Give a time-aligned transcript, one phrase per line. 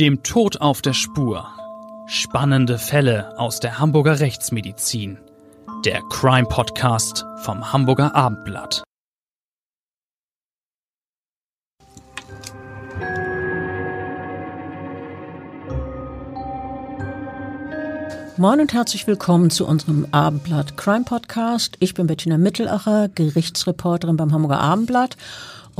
[0.00, 1.46] Dem Tod auf der Spur.
[2.06, 5.18] Spannende Fälle aus der Hamburger Rechtsmedizin.
[5.84, 8.82] Der Crime Podcast vom Hamburger Abendblatt.
[18.38, 21.76] Moin und herzlich willkommen zu unserem Abendblatt Crime Podcast.
[21.80, 25.18] Ich bin Bettina Mittelacher, Gerichtsreporterin beim Hamburger Abendblatt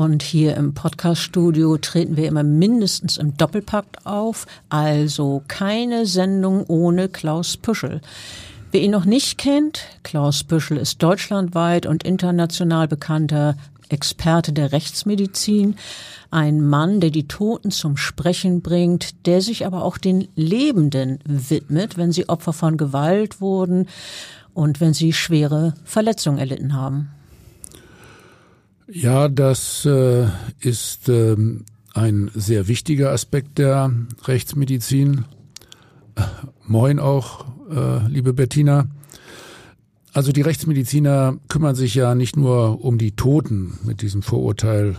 [0.01, 7.11] und hier im Podcaststudio treten wir immer mindestens im Doppelpakt auf, also keine Sendung ohne
[7.11, 8.01] Klaus Püschel.
[8.73, 13.59] Wer ihn noch nicht kennt, Klaus Püschel ist deutschlandweit und international bekannter
[13.91, 15.77] Experte der Rechtsmedizin,
[16.31, 21.99] ein Mann, der die Toten zum Sprechen bringt, der sich aber auch den Lebenden widmet,
[21.99, 23.87] wenn sie Opfer von Gewalt wurden
[24.55, 27.11] und wenn sie schwere Verletzungen erlitten haben.
[28.93, 30.27] Ja, das äh,
[30.59, 31.37] ist äh,
[31.95, 33.93] ein sehr wichtiger Aspekt der
[34.25, 35.27] Rechtsmedizin.
[36.67, 38.89] Moin auch, äh, liebe Bettina.
[40.13, 43.79] Also die Rechtsmediziner kümmern sich ja nicht nur um die Toten.
[43.85, 44.97] Mit diesem Vorurteil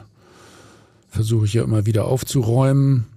[1.09, 3.07] versuche ich ja immer wieder aufzuräumen,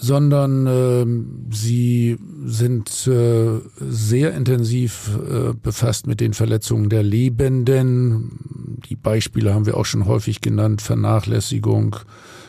[0.00, 8.78] sondern äh, sie sind äh, sehr intensiv äh, befasst mit den Verletzungen der Lebenden.
[8.88, 10.82] Die Beispiele haben wir auch schon häufig genannt.
[10.82, 11.96] Vernachlässigung,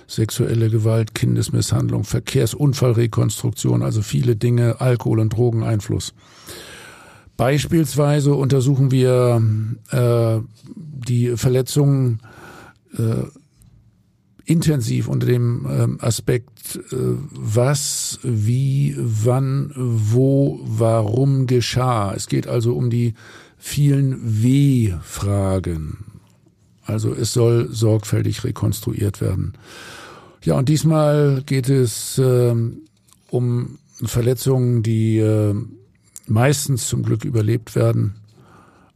[0.05, 6.13] sexuelle Gewalt, Kindesmisshandlung, Verkehrsunfallrekonstruktion, also viele Dinge, Alkohol- und Drogeneinfluss.
[7.35, 9.41] Beispielsweise untersuchen wir
[9.89, 10.39] äh,
[10.75, 12.19] die Verletzungen
[12.95, 13.23] äh,
[14.49, 16.95] intensiv unter dem ähm, Aspekt, äh,
[17.31, 22.13] was, wie, wann, wo, warum geschah.
[22.15, 23.13] Es geht also um die
[23.57, 26.05] vielen W-Fragen.
[26.83, 29.53] Also es soll sorgfältig rekonstruiert werden.
[30.43, 32.55] Ja, und diesmal geht es äh,
[33.29, 35.53] um Verletzungen, die äh,
[36.25, 38.15] meistens zum Glück überlebt werden,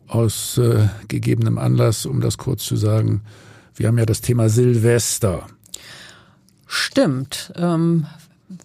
[0.08, 3.22] aus äh, gegebenem Anlass, um das kurz zu sagen.
[3.76, 5.48] Wir haben ja das Thema Silvester.
[6.68, 7.52] Stimmt.
[7.56, 8.06] Ähm,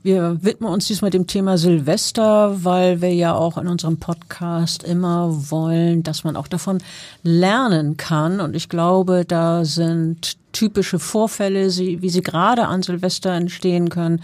[0.03, 5.51] wir widmen uns diesmal dem Thema Silvester, weil wir ja auch in unserem Podcast immer
[5.51, 6.79] wollen, dass man auch davon
[7.23, 8.41] lernen kann.
[8.41, 14.23] Und ich glaube, da sind typische Vorfälle, wie sie gerade an Silvester entstehen können,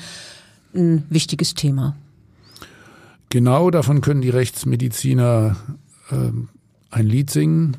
[0.74, 1.96] ein wichtiges Thema.
[3.30, 5.56] Genau davon können die Rechtsmediziner
[6.10, 6.30] äh,
[6.90, 7.76] ein Lied singen.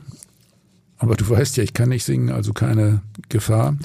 [0.97, 3.78] Aber du weißt ja, ich kann nicht singen, also keine Gefahr.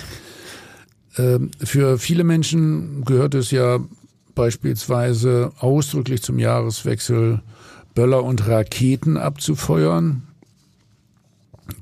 [1.16, 3.80] Ähm, für viele Menschen gehört es ja
[4.34, 7.42] beispielsweise ausdrücklich zum Jahreswechsel
[7.94, 10.22] Böller und Raketen abzufeuern.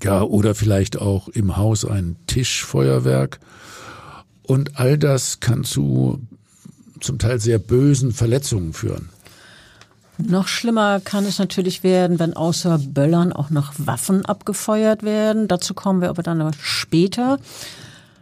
[0.03, 3.41] Ja, oder vielleicht auch im Haus ein Tischfeuerwerk.
[4.43, 6.21] Und all das kann zu
[7.01, 9.11] zum Teil sehr bösen Verletzungen führen.
[10.19, 15.47] Noch schlimmer kann es natürlich werden, wenn außer Böllern auch noch Waffen abgefeuert werden.
[15.47, 17.39] Dazu kommen wir aber dann später.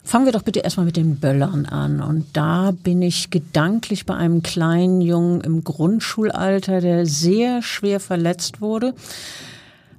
[0.04, 2.00] Fangen wir doch bitte erstmal mit den Böllern an.
[2.00, 8.60] Und da bin ich gedanklich bei einem kleinen Jungen im Grundschulalter, der sehr schwer verletzt
[8.60, 8.94] wurde.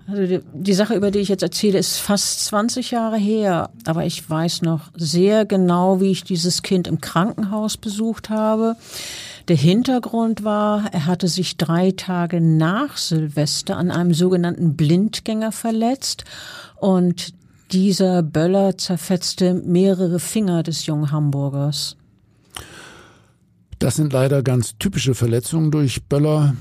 [0.08, 3.72] Also die, die, Sache, über die ich jetzt erzähle, ist fast 20 Jahre her.
[3.86, 8.78] Aber ich weiß noch sehr genau, wie ich dieses Kind im Krankenhaus besucht habe.
[9.48, 16.26] Der Hintergrund war, er hatte sich drei Tage nach Silvester an einem sogenannten Blindgänger verletzt
[16.76, 17.34] und
[17.72, 21.96] dieser Böller zerfetzte mehrere Finger des jungen Hamburgers.
[23.80, 26.56] Das sind leider ganz typische Verletzungen durch Böller.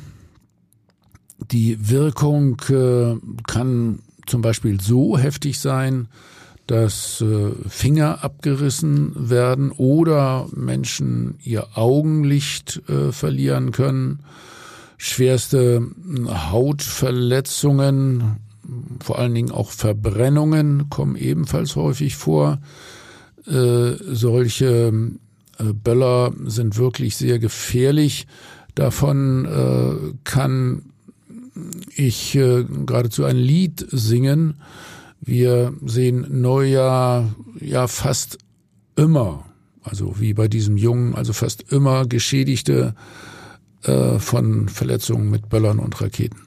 [1.50, 3.16] Die Wirkung äh,
[3.48, 6.08] kann zum Beispiel so heftig sein,
[6.66, 14.20] dass äh, Finger abgerissen werden oder Menschen ihr Augenlicht äh, verlieren können.
[14.98, 15.86] Schwerste
[16.50, 18.38] Hautverletzungen,
[19.00, 22.58] vor allen Dingen auch Verbrennungen kommen ebenfalls häufig vor.
[23.46, 24.92] Äh, solche
[25.58, 28.26] äh, Böller sind wirklich sehr gefährlich.
[28.74, 30.86] Davon äh, kann
[31.94, 34.54] ich äh, geradezu ein Lied singen
[35.26, 38.38] wir sehen Neujahr ja fast
[38.94, 39.44] immer,
[39.82, 42.94] also wie bei diesem Jungen, also fast immer Geschädigte
[43.82, 46.40] äh, von Verletzungen mit Böllern und Raketen.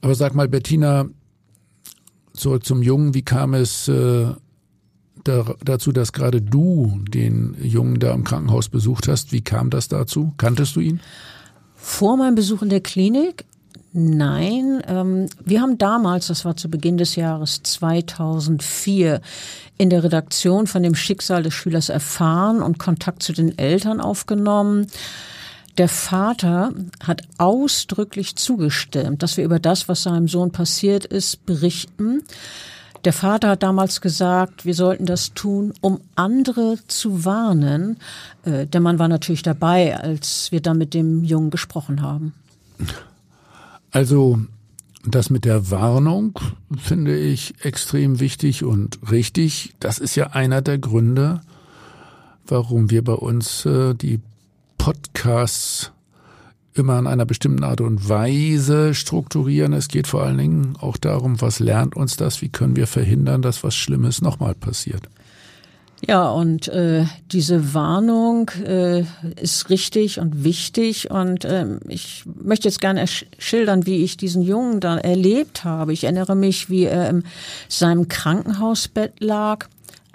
[0.00, 1.08] Aber sag mal, Bettina,
[2.32, 4.28] zurück zum Jungen, wie kam es äh,
[5.24, 9.32] da, dazu, dass gerade du den Jungen da im Krankenhaus besucht hast?
[9.32, 10.32] Wie kam das dazu?
[10.38, 11.00] Kanntest du ihn?
[11.74, 13.44] Vor meinem Besuch in der Klinik
[14.00, 19.20] Nein, ähm, wir haben damals, das war zu Beginn des Jahres 2004,
[19.76, 24.86] in der Redaktion von dem Schicksal des Schülers erfahren und Kontakt zu den Eltern aufgenommen.
[25.78, 26.70] Der Vater
[27.02, 32.22] hat ausdrücklich zugestimmt, dass wir über das, was seinem Sohn passiert ist, berichten.
[33.04, 37.96] Der Vater hat damals gesagt, wir sollten das tun, um andere zu warnen.
[38.44, 42.32] Äh, der Mann war natürlich dabei, als wir dann mit dem Jungen gesprochen haben.
[43.90, 44.38] Also
[45.04, 46.38] das mit der Warnung
[46.76, 49.74] finde ich extrem wichtig und richtig.
[49.80, 51.40] Das ist ja einer der Gründe,
[52.46, 54.20] warum wir bei uns äh, die
[54.76, 55.92] Podcasts
[56.74, 59.72] immer in einer bestimmten Art und Weise strukturieren.
[59.72, 63.42] Es geht vor allen Dingen auch darum, was lernt uns das, wie können wir verhindern,
[63.42, 65.08] dass was Schlimmes nochmal passiert.
[66.06, 69.04] Ja, und äh, diese Warnung äh,
[69.40, 71.10] ist richtig und wichtig.
[71.10, 73.04] Und äh, ich möchte jetzt gerne
[73.38, 75.92] schildern, wie ich diesen Jungen da erlebt habe.
[75.92, 77.24] Ich erinnere mich, wie er in
[77.68, 79.66] seinem Krankenhausbett lag.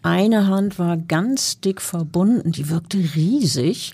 [0.03, 3.93] Eine Hand war ganz dick verbunden, die wirkte riesig.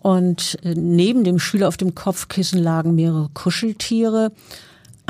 [0.00, 4.32] Und äh, neben dem Schüler auf dem Kopfkissen lagen mehrere Kuscheltiere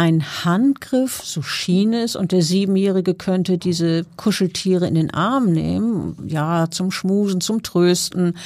[0.03, 6.17] ein Handgriff, so schien es, und der Siebenjährige könnte diese Kuscheltiere in den Arm nehmen,
[6.27, 8.37] ja, zum Schmusen, zum Trösten.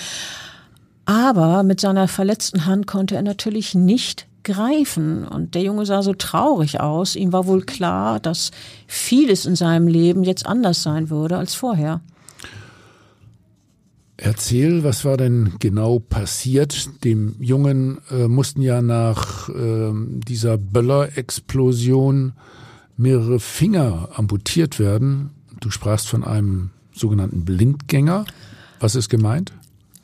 [1.06, 5.26] Aber mit seiner verletzten Hand konnte er natürlich nicht greifen.
[5.26, 7.17] Und der Junge sah so traurig aus.
[7.17, 8.50] Ihm war wohl klar, dass
[8.87, 12.02] vieles in seinem Leben jetzt anders sein würde als vorher.
[14.18, 17.04] Erzähl, was war denn genau passiert?
[17.04, 22.32] Dem Jungen äh, mussten ja nach äh, dieser Böller-Explosion
[22.96, 25.30] mehrere Finger amputiert werden.
[25.60, 28.24] Du sprachst von einem sogenannten Blindgänger.
[28.80, 29.52] Was ist gemeint?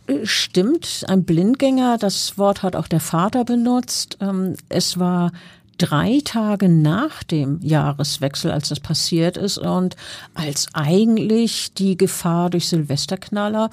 [0.06, 4.18] Äh, stimmt, ein Blindgänger, das Wort hat auch der Vater benutzt.
[4.20, 5.32] Ähm, es war
[5.78, 9.96] drei Tage nach dem Jahreswechsel, als das passiert ist und
[10.34, 13.70] als eigentlich die Gefahr durch Silvesterknaller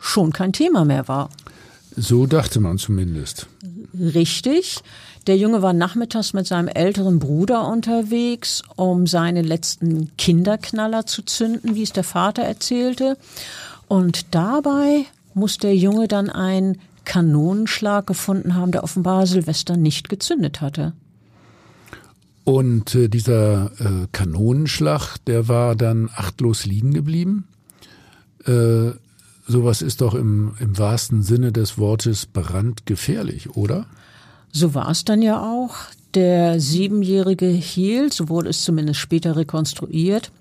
[0.00, 1.30] schon kein Thema mehr war.
[1.96, 3.46] So dachte man zumindest.
[3.98, 4.80] Richtig.
[5.26, 11.74] Der Junge war nachmittags mit seinem älteren Bruder unterwegs, um seine letzten Kinderknaller zu zünden,
[11.74, 13.16] wie es der Vater erzählte.
[13.88, 15.04] Und dabei
[15.34, 20.92] muss der Junge dann einen Kanonenschlag gefunden haben, der offenbar Silvester nicht gezündet hatte.
[22.44, 27.46] Und äh, dieser äh, Kanonenschlag, der war dann achtlos liegen geblieben.
[28.46, 28.90] Äh,
[29.50, 33.86] sowas ist doch im, im wahrsten Sinne des Wortes brandgefährlich, oder?
[34.52, 35.76] So war es dann ja auch.
[36.14, 40.32] Der Siebenjährige hielt, so wurde es zumindest später rekonstruiert,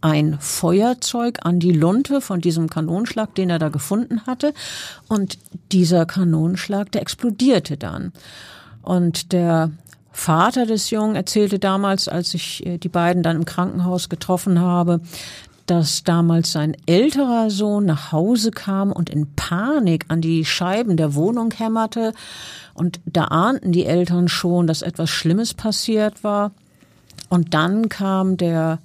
[0.00, 4.54] ein Feuerzeug an die Lunte von diesem Kanonschlag, den er da gefunden hatte.
[5.08, 5.38] Und
[5.72, 8.12] dieser Kanonschlag, der explodierte dann.
[8.82, 9.72] Und der
[10.12, 15.00] Vater des Jungen erzählte damals, als ich äh, die beiden dann im Krankenhaus getroffen habe,
[15.66, 21.14] dass damals sein älterer Sohn nach Hause kam und in Panik an die Scheiben der
[21.14, 22.12] Wohnung hämmerte.
[22.74, 26.52] Und da ahnten die Eltern schon, dass etwas Schlimmes passiert war.
[27.28, 28.78] Und dann kam der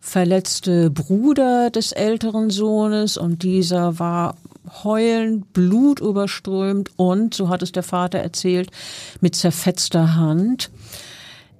[0.00, 4.34] verletzte Bruder des älteren Sohnes und dieser war
[4.82, 8.70] heulend, blutüberströmt und, so hat es der Vater erzählt,
[9.20, 10.70] mit zerfetzter Hand.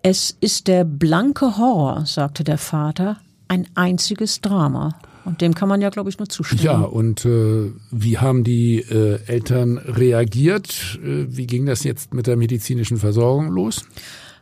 [0.03, 3.19] Es ist der blanke Horror, sagte der Vater,
[3.53, 4.99] ein einziges Drama.
[5.27, 6.63] Und dem kann man ja, glaube ich, nur zustimmen.
[6.63, 10.99] Ja, und äh, wie haben die äh, Eltern reagiert?
[11.05, 13.85] Äh, wie ging das jetzt mit der medizinischen Versorgung los?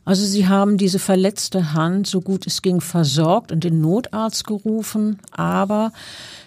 [0.05, 5.19] Also sie haben diese verletzte Hand so gut es ging versorgt und den Notarzt gerufen,
[5.33, 5.93] aber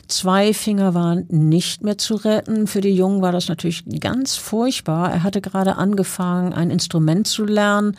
[0.07, 2.65] zwei Finger waren nicht mehr zu retten.
[2.65, 5.11] Für die Jungen war das natürlich ganz furchtbar.
[5.11, 7.95] Er hatte gerade angefangen, ein Instrument zu lernen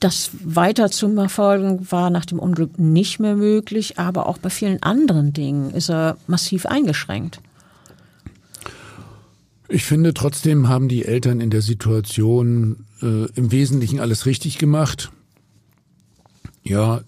[0.00, 4.82] das weiter zu verfolgen war nach dem Unglück nicht mehr möglich, aber auch bei vielen
[4.82, 7.40] anderen Dingen ist er massiv eingeschränkt.
[9.68, 15.10] Ich finde, trotzdem haben die Eltern in der Situation äh, im Wesentlichen alles richtig gemacht.
[16.64, 17.02] Ja,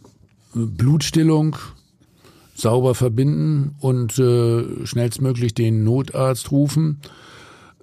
[0.54, 1.56] Blutstillung,
[2.54, 7.00] sauber verbinden und äh, schnellstmöglich den Notarzt rufen.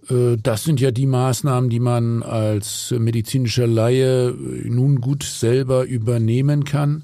[0.09, 4.33] Äh, das sind ja die Maßnahmen, die man als medizinischer Laie
[4.65, 7.03] nun gut selber übernehmen kann.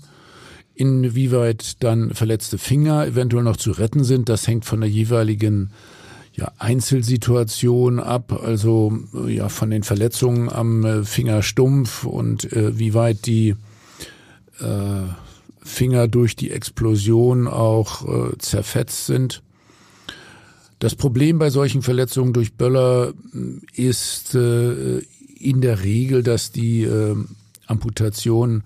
[0.74, 5.72] Inwieweit dann verletzte Finger eventuell noch zu retten sind, das hängt von der jeweiligen
[6.34, 8.92] ja, Einzelsituation ab, also
[9.26, 13.56] ja von den Verletzungen am äh, Finger stumpf und äh, wie weit die
[14.60, 14.66] äh,
[15.62, 19.44] Finger durch die Explosion auch äh, zerfetzt sind.
[20.80, 23.14] Das Problem bei solchen Verletzungen durch Böller
[23.74, 25.00] ist, äh,
[25.40, 27.16] in der Regel, dass die äh,
[27.68, 28.64] Amputation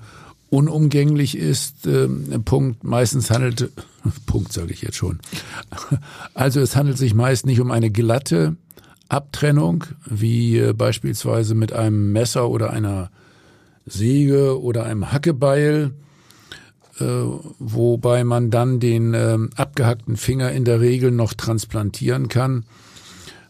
[0.49, 1.85] unumgänglich ist.
[1.85, 2.07] Äh,
[2.43, 2.83] Punkt.
[2.83, 3.71] Meistens handelt,
[4.25, 5.19] Punkt sage ich jetzt schon.
[6.33, 8.55] Also es handelt sich meist nicht um eine glatte
[9.09, 13.11] Abtrennung, wie äh, beispielsweise mit einem Messer oder einer
[13.85, 16.08] Säge oder einem Hackebeil, äh,
[16.99, 22.65] wobei man dann den äh, abgehackten Finger in der Regel noch transplantieren kann.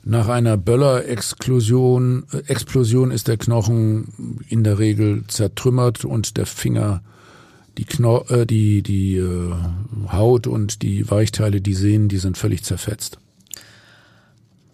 [0.03, 7.01] Nach einer Böller-Explosion äh, Explosion ist der Knochen in der Regel zertrümmert und der Finger,
[7.77, 9.53] die, Kno äh, die, die äh,
[10.12, 13.20] Haut und die Weichteile, die Sehnen, die sind völlig zerfetzt.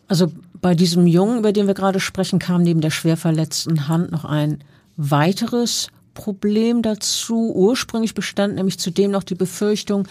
[0.07, 4.11] Also bei diesem Jungen, über den wir gerade sprechen, kam neben der schwer verletzten Hand
[4.11, 4.63] noch ein
[4.97, 7.51] weiteres Problem dazu.
[7.53, 10.07] Ursprünglich bestand nämlich zudem noch die Befürchtung,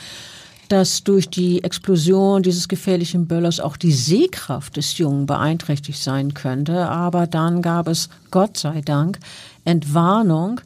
[0.68, 6.88] dass durch die Explosion dieses gefährlichen Böllers auch die Sehkraft des Jungen beeinträchtigt sein könnte.
[6.88, 9.18] Aber dann gab es, Gott sei Dank,
[9.64, 10.60] Entwarnung,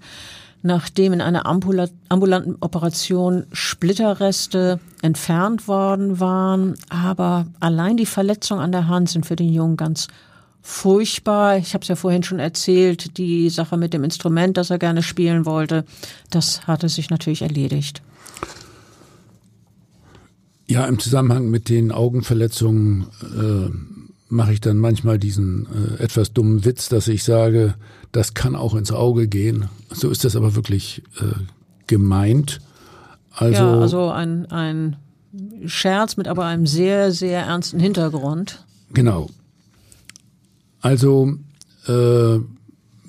[0.62, 6.75] nachdem in einer ambulanten Operation Splitterreste entfernt worden waren.
[6.88, 10.09] Aber allein die Verletzungen an der Hand sind für den Jungen ganz
[10.62, 11.58] furchtbar.
[11.58, 15.02] Ich habe es ja vorhin schon erzählt, die Sache mit dem Instrument, das er gerne
[15.02, 15.84] spielen wollte,
[16.30, 18.02] das hatte sich natürlich erledigt.
[20.66, 23.70] Ja, im Zusammenhang mit den Augenverletzungen äh,
[24.28, 27.74] mache ich dann manchmal diesen äh, etwas dummen Witz, dass ich sage,
[28.12, 29.70] das kann auch ins Auge gehen.
[29.90, 31.40] So ist das aber wirklich äh,
[31.86, 32.60] gemeint.
[33.32, 34.96] Also, ja, also ein, ein
[35.66, 38.64] Scherz mit aber einem sehr, sehr ernsten Hintergrund.
[38.92, 39.28] Genau.
[40.80, 41.35] Also
[41.87, 42.38] äh,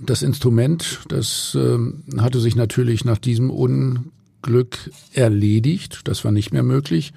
[0.02, 1.78] das Instrument, das äh,
[2.20, 6.02] hatte sich natürlich nach diesem Unglück erledigt.
[6.06, 7.14] Das war nicht mehr möglich.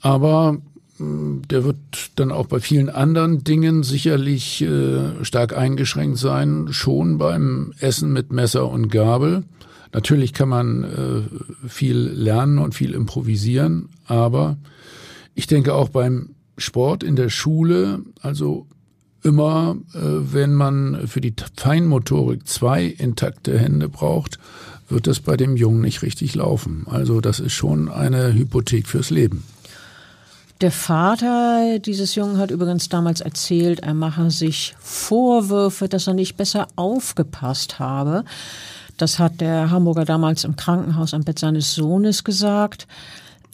[0.00, 0.58] Aber
[0.98, 1.76] hm, der wird
[2.16, 8.32] dann auch bei vielen anderen Dingen sicherlich äh, stark eingeschränkt sein, schon beim Essen mit
[8.32, 9.44] Messer und Gabel.
[9.92, 14.56] Natürlich kann man äh, viel lernen und viel improvisieren, aber
[15.34, 18.66] ich denke auch beim Sport in der Schule, also
[19.26, 24.38] immer, äh, wenn man für die Feinmotorik zwei intakte Hände braucht,
[24.88, 26.86] wird das bei dem Jungen nicht richtig laufen.
[26.88, 29.42] Also das ist schon eine Hypothek fürs Leben.
[30.62, 36.36] Der Vater dieses Jungen hat übrigens damals erzählt, er mache sich Vorwürfe, dass er nicht
[36.36, 38.24] besser aufgepasst habe.
[38.96, 42.86] Das hat der Hamburger damals im Krankenhaus am Bett seines Sohnes gesagt.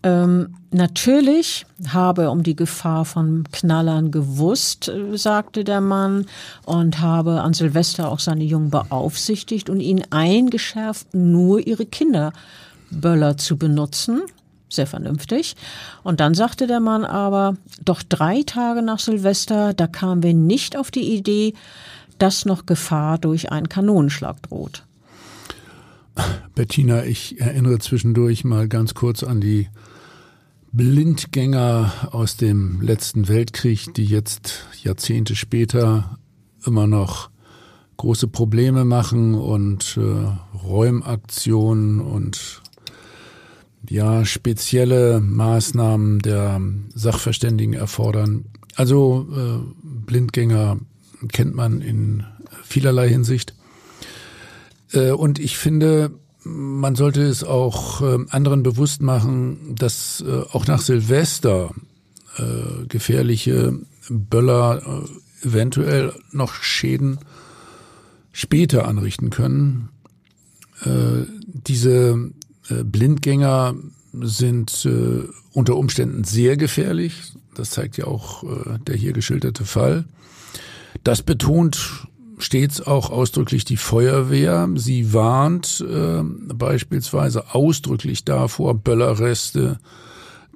[0.04, 6.26] Ähm, natürlich habe er um die Gefahr von Knallern gewusst, äh, sagte der Mann,
[6.64, 13.56] und habe an Silvester auch seine Jungen beaufsichtigt und ihnen eingeschärft, nur ihre Kinderböller zu
[13.56, 14.22] benutzen
[14.74, 15.54] sehr vernünftig.
[16.02, 20.76] Und dann sagte der Mann aber, doch drei Tage nach Silvester, da kamen wir nicht
[20.76, 21.54] auf die Idee,
[22.18, 24.84] dass noch Gefahr durch einen Kanonenschlag droht.
[26.54, 29.68] Bettina, ich erinnere zwischendurch mal ganz kurz an die
[30.72, 36.18] Blindgänger aus dem letzten Weltkrieg, die jetzt Jahrzehnte später
[36.64, 37.28] immer noch
[37.98, 42.62] große Probleme machen und äh, Räumaktionen und
[43.86, 46.58] ja spezielle Maßnahmen der
[46.94, 48.46] Sachverständigen erfordern.
[48.74, 50.78] Also äh, Blindgänger
[51.32, 52.24] kennt man in
[52.64, 53.54] vielerlei Hinsicht.
[54.92, 56.12] Äh, und ich finde,
[56.44, 61.70] man sollte es auch äh, anderen bewusst machen, dass äh, auch nach Silvester
[62.36, 67.18] äh, gefährliche Böller äh, eventuell noch Schäden
[68.32, 69.88] später anrichten können.
[71.66, 72.30] Diese
[72.68, 73.74] Blindgänger
[74.12, 74.88] sind
[75.52, 77.34] unter Umständen sehr gefährlich.
[77.54, 78.44] Das zeigt ja auch
[78.86, 80.06] der hier geschilderte Fall.
[81.04, 82.06] Das betont
[82.42, 84.68] stets auch ausdrücklich die Feuerwehr.
[84.76, 89.78] Sie warnt äh, beispielsweise ausdrücklich davor, Böllerreste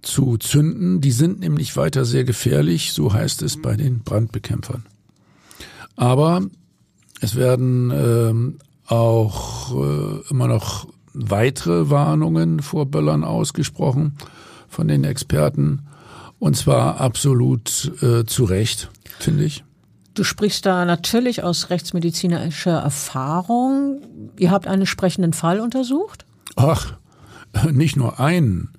[0.02, 1.00] zu zünden.
[1.00, 4.85] Die sind nämlich weiter sehr gefährlich, so heißt es bei den Brandbekämpfern.
[5.97, 6.43] Aber
[7.21, 14.16] es werden äh, auch äh, immer noch weitere Warnungen vor Böllern ausgesprochen
[14.69, 15.87] von den Experten.
[16.38, 19.65] Und zwar absolut äh, zu Recht, finde ich.
[20.16, 24.00] Du sprichst da natürlich aus rechtsmedizinischer Erfahrung.
[24.38, 26.25] Ihr habt einen sprechenden Fall untersucht?
[26.56, 26.96] Ach,
[27.70, 28.70] nicht nur einen.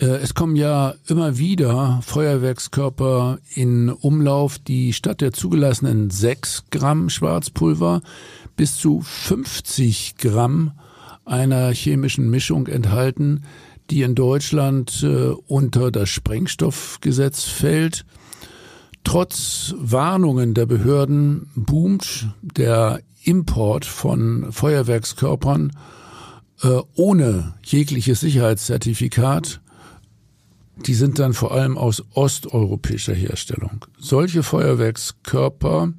[0.00, 7.10] Äh, es kommen ja immer wieder Feuerwerkskörper in Umlauf, die statt der zugelassenen 6 Gramm
[7.10, 8.02] Schwarzpulver
[8.56, 10.72] bis zu 50 Gramm
[11.24, 13.42] einer chemischen Mischung enthalten,
[13.90, 18.04] die in Deutschland äh, unter das Sprengstoffgesetz fällt.
[19.04, 25.72] Trotz Warnungen der Behörden boomt der Import von Feuerwerkskörpern
[26.62, 29.60] äh, ohne jegliches Sicherheitszertifikat
[30.86, 33.84] die sind dann vor allem aus osteuropäischer Herstellung.
[33.98, 35.92] Solche Feuerwerkskörper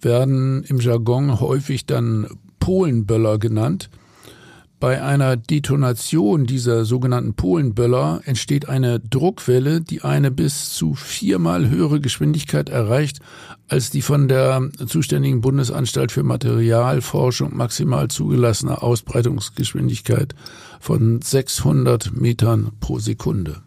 [0.00, 2.26] werden im Jargon häufig dann
[2.58, 3.90] Polenböller genannt.
[4.82, 12.00] Bei einer Detonation dieser sogenannten Polenböller entsteht eine Druckwelle, die eine bis zu viermal höhere
[12.00, 13.20] Geschwindigkeit erreicht
[13.68, 20.34] als die von der zuständigen Bundesanstalt für Materialforschung maximal zugelassene Ausbreitungsgeschwindigkeit
[20.80, 23.62] von 600 Metern pro Sekunde.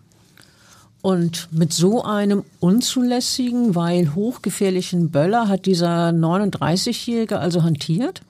[1.06, 8.24] Und mit so einem unzulässigen, weil hochgefährlichen Böller hat dieser 39-Jährige also hantiert?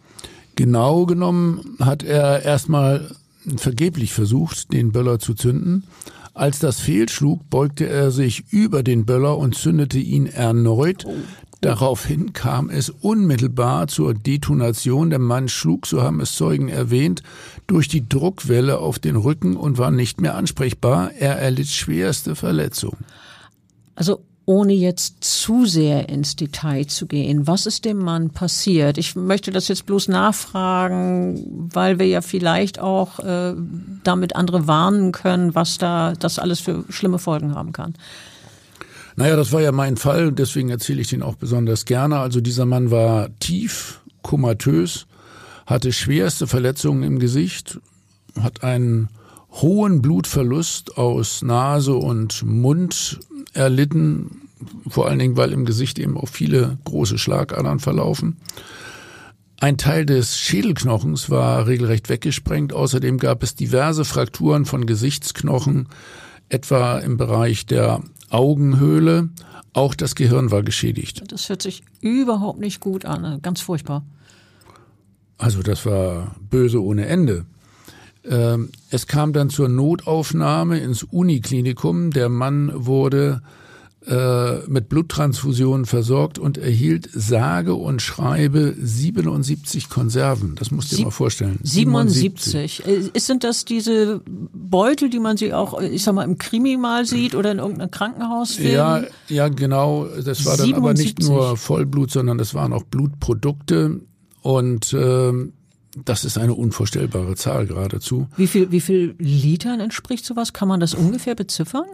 [0.57, 3.11] Genau genommen hat er erstmal
[3.55, 5.85] vergeblich versucht, den Böller zu zünden.
[6.33, 11.05] Als das fehlschlug, beugte er sich über den Böller und zündete ihn erneut.
[11.61, 15.09] Daraufhin kam es unmittelbar zur Detonation.
[15.11, 17.23] Der Mann schlug, so haben es Zeugen erwähnt,
[17.67, 21.11] durch die Druckwelle auf den Rücken und war nicht mehr ansprechbar.
[21.17, 23.05] Er erlitt schwerste Verletzungen.
[23.95, 28.99] Also ohne jetzt zu sehr ins Detail zu gehen, was ist dem Mann passiert?
[28.99, 33.55] Ich möchte das jetzt bloß nachfragen, weil wir ja vielleicht auch äh,
[34.03, 37.95] damit andere warnen können, was da das alles für schlimme Folgen haben kann.
[39.15, 42.19] Naja, das war ja mein Fall, deswegen erzähle ich den auch besonders gerne.
[42.19, 45.07] Also dieser Mann war tief, komatös,
[45.65, 47.79] hatte schwerste Verletzungen im Gesicht,
[48.39, 49.09] hat einen
[49.51, 53.19] hohen Blutverlust aus Nase und Mund
[53.53, 54.49] erlitten,
[54.87, 58.37] vor allen Dingen, weil im Gesicht eben auch viele große Schlagadern verlaufen.
[59.59, 62.73] Ein Teil des Schädelknochens war regelrecht weggesprengt.
[62.73, 65.87] Außerdem gab es diverse Frakturen von Gesichtsknochen,
[66.49, 69.29] etwa im Bereich der Augenhöhle.
[69.73, 71.23] Auch das Gehirn war geschädigt.
[71.29, 74.05] Das hört sich überhaupt nicht gut an, ganz furchtbar.
[75.37, 77.45] Also das war böse ohne Ende.
[78.23, 82.11] Ähm, es kam dann zur Notaufnahme ins Uniklinikum.
[82.11, 83.41] Der Mann wurde
[84.07, 90.55] äh, mit Bluttransfusionen versorgt und erhielt sage und schreibe 77 Konserven.
[90.55, 91.59] Das musst du dir mal vorstellen.
[91.63, 92.83] 77.
[92.83, 93.15] 77.
[93.15, 97.05] Äh, sind das diese Beutel, die man sie auch, ich sag mal, im Krimi mal
[97.05, 98.57] sieht oder in irgendeinem Krankenhaus?
[98.59, 100.05] Ja, ja, genau.
[100.23, 100.75] Das war dann 77.
[100.75, 104.01] aber nicht nur Vollblut, sondern das waren auch Blutprodukte
[104.45, 105.33] und äh,
[106.05, 108.27] das ist eine unvorstellbare Zahl geradezu.
[108.37, 110.53] Wie viel, wie viel Litern entspricht sowas?
[110.53, 111.85] Kann man das ungefähr beziffern?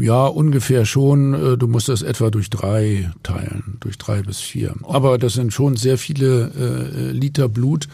[0.00, 1.32] Ja, ungefähr schon.
[1.34, 4.74] Äh, du musst das etwa durch drei teilen, durch drei bis vier.
[4.82, 7.86] Aber das sind schon sehr viele äh, Liter Blut.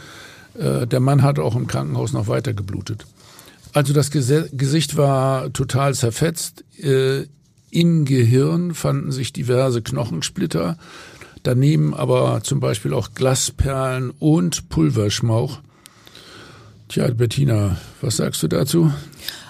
[0.59, 3.05] Äh, der Mann hat auch im Krankenhaus noch weiter geblutet.
[3.75, 6.64] Also das Gesicht war total zerfetzt.
[6.79, 7.27] Äh,
[7.70, 10.79] Im Gehirn fanden sich diverse Knochensplitter.
[11.43, 15.59] Daneben aber zum Beispiel auch Glasperlen und Pulverschmauch.
[16.89, 18.93] Tja, Bettina, was sagst du dazu?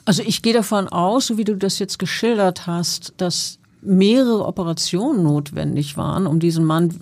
[0.05, 5.23] Also ich gehe davon aus, so wie du das jetzt geschildert hast, dass mehrere Operationen
[5.23, 6.95] notwendig waren, um diesen Mann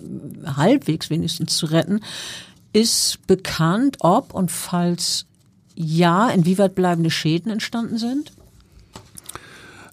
[0.57, 2.01] halbwegs wenigstens zu retten.
[2.73, 5.25] Ist bekannt, ob und falls
[5.75, 8.31] ja, inwieweit bleibende Schäden entstanden sind?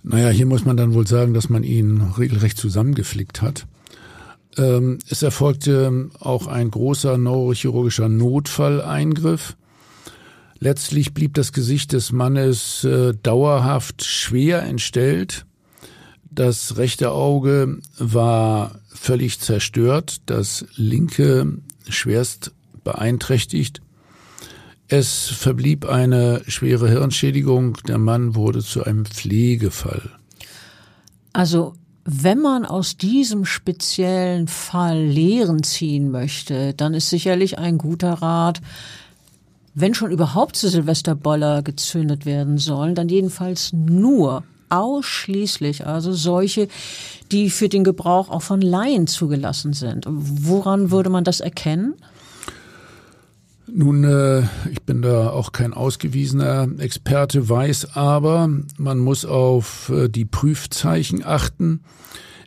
[0.02, 3.66] Naja, hier muss man dann wohl sagen, dass man ihn regelrecht zusammengeflickt hat.
[4.58, 9.56] Ähm, es erfolgte auch ein großer neurochirurgischer Notfalleingriff.
[10.58, 15.46] Letztlich blieb das Gesicht des Mannes äh, dauerhaft schwer entstellt.
[16.30, 22.52] Das rechte Auge war völlig zerstört, das linke schwerst
[22.84, 23.80] beeinträchtigt.
[24.88, 27.76] Es verblieb eine schwere Hirnschädigung.
[27.86, 30.10] Der Mann wurde zu einem Pflegefall.
[31.32, 31.74] Also
[32.10, 38.62] wenn man aus diesem speziellen Fall Lehren ziehen möchte, dann ist sicherlich ein guter Rat,
[39.74, 46.68] wenn schon überhaupt zu Silvesterboller gezündet werden sollen, dann jedenfalls nur ausschließlich, also solche,
[47.30, 50.06] die für den Gebrauch auch von Laien zugelassen sind.
[50.08, 51.92] Woran würde man das erkennen?
[53.70, 60.08] Nun, äh, ich bin da auch kein ausgewiesener Experte, weiß aber, man muss auf äh,
[60.08, 61.80] die Prüfzeichen achten.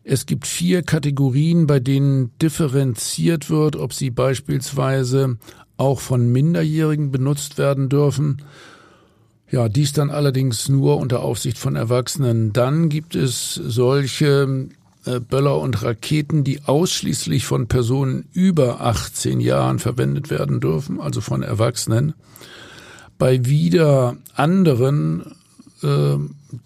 [0.04, 5.38] Es gibt vier Kategorien, bei denen differenziert wird, ob sie beispielsweise
[5.78, 8.42] auch von Minderjährigen benutzt werden dürfen.
[9.50, 12.52] Ja, dies dann allerdings nur unter Aufsicht von Erwachsenen.
[12.54, 14.70] Dann gibt es solche
[15.04, 21.42] Böller und Raketen, die ausschließlich von Personen über 18 Jahren verwendet werden dürfen, also von
[21.42, 22.14] Erwachsenen.
[23.18, 25.24] Bei wieder anderen,
[25.82, 26.18] äh,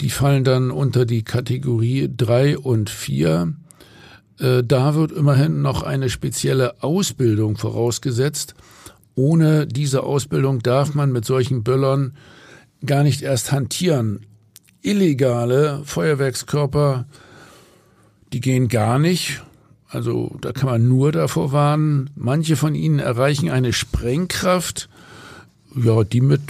[0.02, 3.54] die fallen dann unter die Kategorie 3 und 4.
[4.40, 8.56] Äh, da wird immerhin noch eine spezielle Ausbildung vorausgesetzt.
[9.16, 12.18] Ohne diese Ausbildung darf man mit solchen Böllern
[12.86, 14.26] gar nicht erst hantieren.
[14.82, 17.06] Illegale Feuerwerkskörper
[18.36, 19.42] die gehen gar nicht.
[19.88, 22.10] Also da kann man nur davor warnen.
[22.18, 24.90] Manche von ihnen erreichen eine Sprengkraft,
[25.74, 26.42] ja, die mit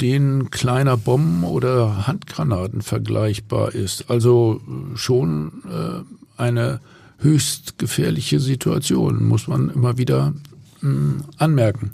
[0.00, 4.08] denen kleiner Bomben oder Handgranaten vergleichbar ist.
[4.08, 4.60] Also
[4.94, 6.78] schon äh, eine
[7.18, 10.34] höchst gefährliche Situation, muss man immer wieder
[10.80, 11.90] mh, hm, anmerken.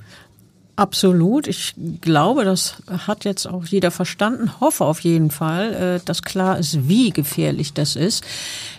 [0.78, 1.48] Absolut.
[1.48, 4.60] Ich glaube, das hat jetzt auch jeder verstanden.
[4.60, 8.22] Hoffe auf jeden Fall, äh, dass klar ist, wie gefährlich das ist.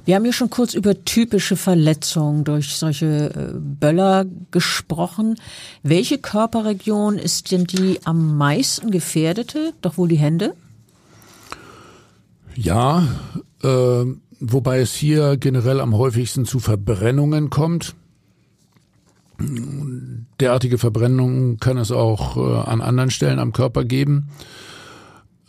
[0.05, 5.35] Wir haben ja schon kurz über typische Verletzungen durch solche äh, Böller gesprochen.
[5.83, 9.73] Welche Körperregion ist denn die am meisten gefährdete?
[9.81, 10.53] Doch wohl die Hände?
[12.55, 13.09] Ja,
[13.61, 14.05] äh,
[14.39, 17.93] wobei es hier generell am häufigsten zu Verbrennungen kommt.
[20.39, 24.29] Derartige Verbrennungen kann es auch äh, an anderen Stellen am Körper geben.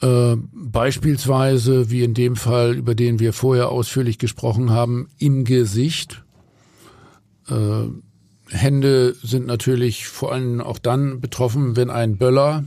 [0.00, 6.24] Äh, beispielsweise, wie in dem Fall, über den wir vorher ausführlich gesprochen haben, im Gesicht.
[7.48, 7.88] Äh,
[8.48, 12.64] Hände sind natürlich vor allem auch dann betroffen, wenn ein Böller,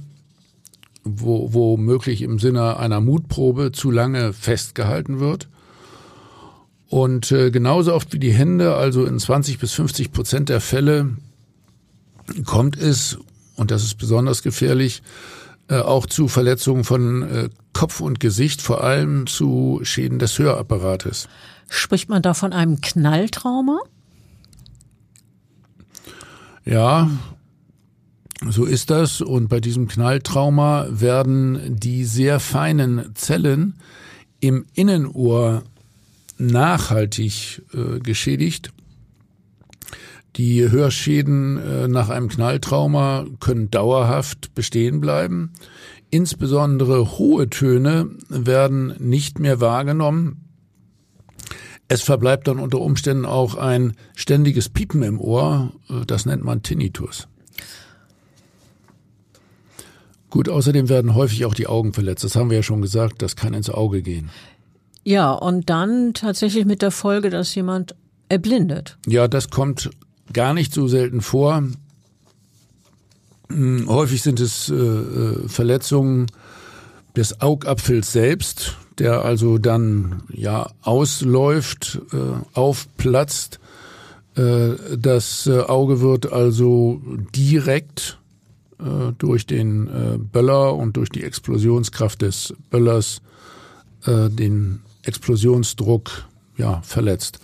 [1.04, 5.50] wo, wo möglich im Sinne einer Mutprobe, zu lange festgehalten wird.
[6.94, 11.18] Und äh, genauso oft wie die Hände, also in 20 bis 50 Prozent der Fälle,
[12.46, 13.18] kommt es,
[13.56, 15.02] und das ist besonders gefährlich,
[15.70, 21.30] äh, auch zu Verletzungen von äh, Kopf und Gesicht, vor allem zu Schäden des Hörapparates.
[21.68, 23.80] Spricht man da von einem Knalltrauma?
[26.64, 27.10] Ja,
[28.48, 29.20] so ist das.
[29.20, 33.80] Und bei diesem Knalltrauma werden die sehr feinen Zellen
[34.40, 35.64] im Innenohr
[36.38, 38.72] nachhaltig äh, geschädigt.
[40.36, 45.52] Die Hörschäden äh, nach einem Knalltrauma können dauerhaft bestehen bleiben.
[46.10, 50.42] Insbesondere hohe Töne werden nicht mehr wahrgenommen.
[51.88, 55.74] Es verbleibt dann unter Umständen auch ein ständiges Piepen im Ohr.
[55.90, 57.28] Äh, das nennt man Tinnitus.
[60.32, 62.24] Gut, außerdem werden häufig auch die Augen verletzt.
[62.24, 64.32] Das haben wir ja schon gesagt, das kann ins Auge gehen.
[65.04, 67.96] Ja, und dann tatsächlich mit der Folge, dass jemand
[68.30, 68.98] erblindet.
[69.06, 69.90] Ja, das kommt
[70.32, 71.64] gar nicht so selten vor.
[73.50, 76.28] Hm, häufig sind es äh, äh, Verletzungen
[77.16, 82.18] des Augapfels selbst, der also dann ja ausläuft, äh,
[82.54, 83.60] aufplatzt.
[84.36, 87.02] Äh, das äh, Auge wird also
[87.36, 88.18] direkt
[88.80, 93.22] äh, durch den Böller und durch die Explosionskraft des Böllers
[94.06, 96.26] den Explosionsdruck
[96.58, 97.40] ja, verletzt.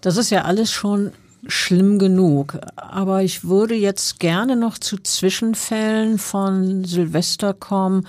[0.00, 1.12] Das ist ja alles schon
[1.46, 2.58] schlimm genug.
[2.76, 8.06] Aber ich würde jetzt gerne noch zu Zwischenfällen von Silvester kommen,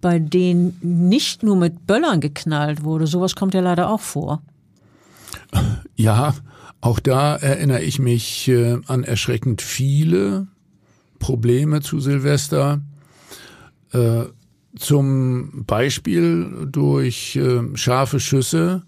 [0.00, 3.06] bei denen nicht nur mit Böllern geknallt wurde.
[3.06, 4.42] Sowas kommt ja leider auch vor.
[5.96, 6.34] Ja,
[6.80, 10.46] auch da erinnere ich mich äh, an erschreckend viele
[11.18, 12.80] Probleme zu Silvester.
[13.92, 14.24] Äh,
[14.76, 18.82] zum Beispiel durch äh, scharfe Schüsse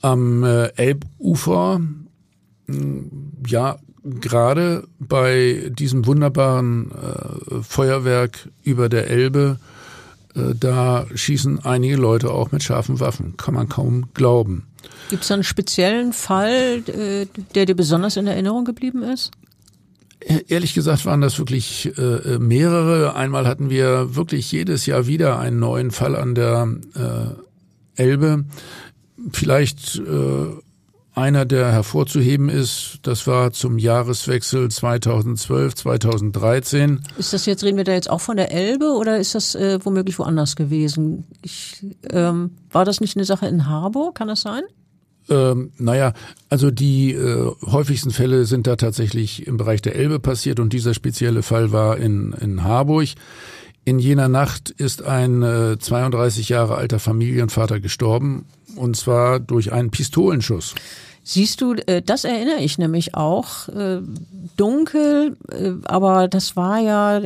[0.00, 1.80] am äh, Elbufer.
[3.46, 9.58] Ja, gerade bei diesem wunderbaren äh, Feuerwerk über der Elbe,
[10.34, 13.36] äh, da schießen einige Leute auch mit scharfen Waffen.
[13.36, 14.66] Kann man kaum glauben.
[15.10, 19.30] Gibt es einen speziellen Fall, äh, der dir besonders in Erinnerung geblieben ist?
[20.48, 23.14] Ehrlich gesagt waren das wirklich äh, mehrere.
[23.14, 28.44] Einmal hatten wir wirklich jedes Jahr wieder einen neuen Fall an der äh, Elbe.
[29.32, 30.46] Vielleicht äh,
[31.14, 37.02] einer, der hervorzuheben ist, das war zum Jahreswechsel 2012, 2013.
[37.18, 39.78] Ist das jetzt, reden wir da jetzt auch von der Elbe oder ist das äh,
[39.84, 41.24] womöglich woanders gewesen?
[41.42, 44.16] Ich, ähm, war das nicht eine Sache in Harburg?
[44.16, 44.62] Kann das sein?
[45.28, 46.12] Ähm, naja,
[46.50, 50.94] also die äh, häufigsten Fälle sind da tatsächlich im Bereich der Elbe passiert und dieser
[50.94, 53.08] spezielle Fall war in, in Harburg.
[53.86, 59.90] In jener Nacht ist ein äh, 32 Jahre alter Familienvater gestorben und zwar durch einen
[59.90, 60.74] Pistolenschuss.
[61.22, 63.68] Siehst du, äh, das erinnere ich nämlich auch.
[63.68, 64.02] Äh,
[64.56, 67.22] dunkel, äh, aber das war ja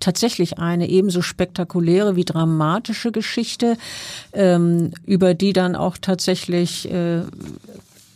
[0.00, 3.76] tatsächlich eine ebenso spektakuläre wie dramatische Geschichte,
[4.32, 6.88] ähm, über die dann auch tatsächlich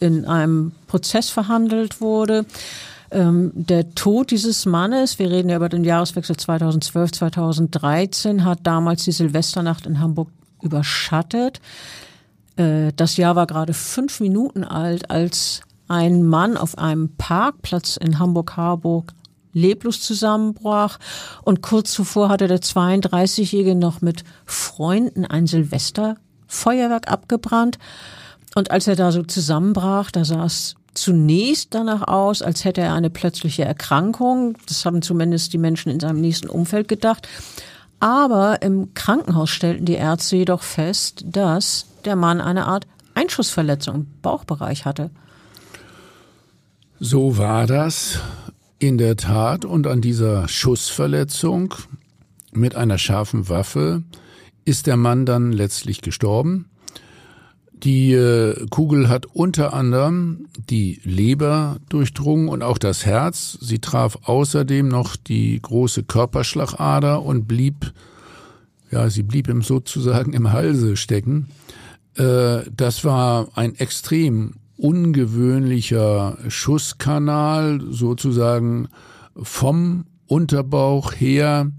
[0.00, 2.46] in einem Prozess verhandelt wurde.
[3.10, 9.04] Ähm, der Tod dieses Mannes, wir reden ja über den Jahreswechsel 2012, 2013, hat damals
[9.04, 10.28] die Silvesternacht in Hamburg
[10.62, 11.60] überschattet.
[12.56, 18.20] Äh, das Jahr war gerade fünf Minuten alt, als ein Mann auf einem Parkplatz in
[18.20, 19.12] Hamburg-Harburg
[19.52, 20.98] leblos zusammenbrach.
[21.42, 27.78] Und kurz zuvor hatte der 32-Jährige noch mit Freunden ein Silvesterfeuerwerk abgebrannt.
[28.54, 33.10] Und als er da so zusammenbrach, da saß zunächst danach aus, als hätte er eine
[33.10, 34.56] plötzliche Erkrankung.
[34.66, 37.28] Das haben zumindest die Menschen in seinem nächsten Umfeld gedacht.
[38.00, 44.06] Aber im Krankenhaus stellten die Ärzte jedoch fest, dass der Mann eine Art Einschussverletzung im
[44.22, 45.10] Bauchbereich hatte.
[46.98, 48.18] So war das
[48.80, 51.74] in der Tat und an dieser Schussverletzung
[52.52, 54.02] mit einer scharfen Waffe
[54.64, 56.66] ist der Mann dann letztlich gestorben.
[57.72, 63.58] Die äh, Kugel hat unter anderem die Leber durchdrungen und auch das Herz.
[63.60, 67.92] Sie traf außerdem noch die große Körperschlagader und blieb,
[68.90, 71.48] ja, sie blieb ihm sozusagen im Halse stecken.
[72.16, 78.88] Äh, das war ein extrem ungewöhnlicher Schusskanal, sozusagen
[79.36, 81.70] vom Unterbauch her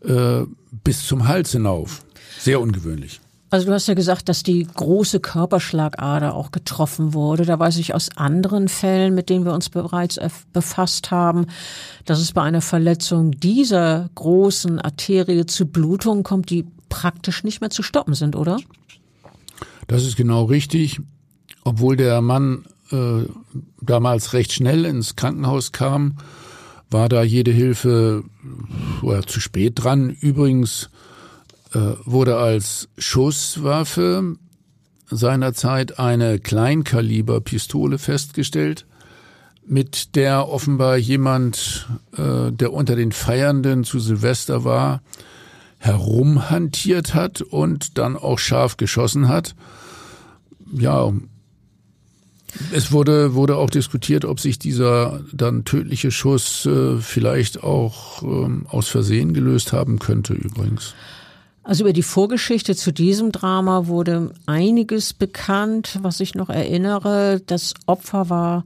[0.00, 0.42] äh,
[0.84, 2.02] bis zum Hals hinauf.
[2.38, 3.20] Sehr ungewöhnlich.
[3.52, 7.44] Also du hast ja gesagt, dass die große Körperschlagader auch getroffen wurde.
[7.44, 10.20] Da weiß ich aus anderen Fällen, mit denen wir uns bereits
[10.52, 11.46] befasst haben,
[12.04, 17.70] dass es bei einer Verletzung dieser großen Arterie zu Blutungen kommt, die praktisch nicht mehr
[17.70, 18.58] zu stoppen sind, oder?
[19.88, 21.00] Das ist genau richtig.
[21.64, 23.24] Obwohl der Mann äh,
[23.80, 26.16] damals recht schnell ins Krankenhaus kam,
[26.90, 28.24] war da jede Hilfe
[29.02, 30.10] oder zu spät dran.
[30.10, 30.90] Übrigens
[31.72, 34.36] äh, wurde als Schusswaffe
[35.08, 38.86] seinerzeit eine Kleinkaliberpistole festgestellt,
[39.66, 45.02] mit der offenbar jemand, äh, der unter den Feiernden zu Silvester war,
[45.78, 49.54] herumhantiert hat und dann auch scharf geschossen hat.
[50.72, 51.12] Ja,
[52.72, 58.66] es wurde, wurde auch diskutiert, ob sich dieser dann tödliche Schuss äh, vielleicht auch ähm,
[58.68, 60.94] aus Versehen gelöst haben könnte übrigens.
[61.62, 67.40] Also über die Vorgeschichte zu diesem Drama wurde einiges bekannt, was ich noch erinnere.
[67.46, 68.64] Das Opfer war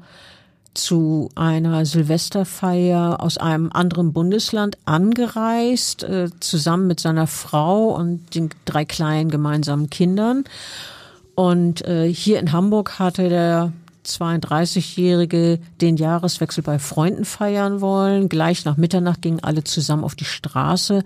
[0.75, 8.51] zu einer Silvesterfeier aus einem anderen Bundesland angereist, äh, zusammen mit seiner Frau und den
[8.65, 10.45] drei kleinen gemeinsamen Kindern.
[11.35, 13.73] Und äh, hier in Hamburg hatte der
[14.07, 18.29] 32-Jährige den Jahreswechsel bei Freunden feiern wollen.
[18.29, 21.05] Gleich nach Mitternacht gingen alle zusammen auf die Straße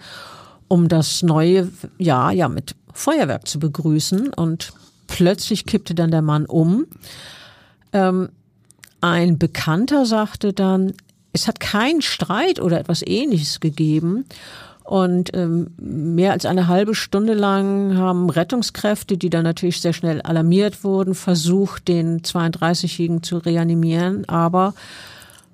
[0.69, 4.33] um das neue Jahr ja mit Feuerwerk zu begrüßen.
[4.35, 4.73] Und
[5.07, 6.87] plötzlich kippte dann der Mann um.
[7.93, 8.29] Ähm,
[9.01, 10.93] ein Bekannter sagte dann,
[11.33, 14.27] es hat keinen Streit oder etwas ähnliches gegeben.
[14.89, 20.23] Und ähm, mehr als eine halbe Stunde lang haben Rettungskräfte, die dann natürlich sehr schnell
[20.23, 24.27] alarmiert wurden, versucht, den 32-Jährigen zu reanimieren.
[24.31, 24.73] Aber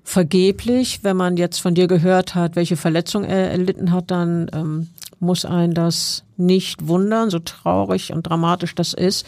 [0.04, 4.88] vergeblich, wenn man jetzt von dir gehört hat, welche Verletzung er erlitten hat, dann ähm,
[5.18, 9.26] muss ein das nicht wundern, so traurig und dramatisch das ist.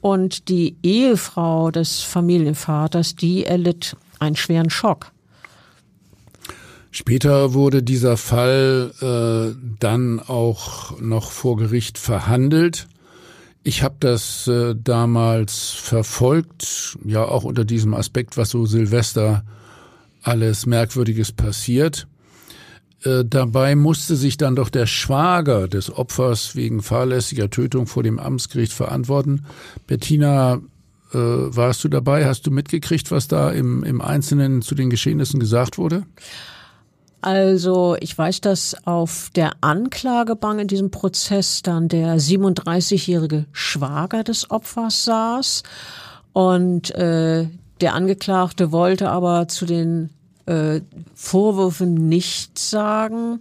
[0.00, 5.10] Und die Ehefrau des Familienvaters, die erlitt einen schweren Schock.
[6.94, 12.86] Später wurde dieser Fall äh, dann auch noch vor Gericht verhandelt.
[13.64, 19.42] Ich habe das äh, damals verfolgt, ja auch unter diesem Aspekt, was so Silvester
[20.22, 22.08] alles Merkwürdiges passiert.
[23.04, 28.18] Äh, dabei musste sich dann doch der Schwager des Opfers wegen fahrlässiger Tötung vor dem
[28.18, 29.46] Amtsgericht verantworten.
[29.86, 30.60] Bettina,
[31.14, 32.26] äh, warst du dabei?
[32.26, 36.04] Hast du mitgekriegt, was da im, im Einzelnen zu den Geschehnissen gesagt wurde?
[37.22, 44.50] Also ich weiß, dass auf der Anklagebank in diesem Prozess dann der 37-jährige Schwager des
[44.50, 45.62] Opfers saß
[46.32, 47.46] Und äh,
[47.80, 50.10] der Angeklagte wollte aber zu den
[50.46, 50.80] äh,
[51.14, 53.40] Vorwürfen nichts sagen.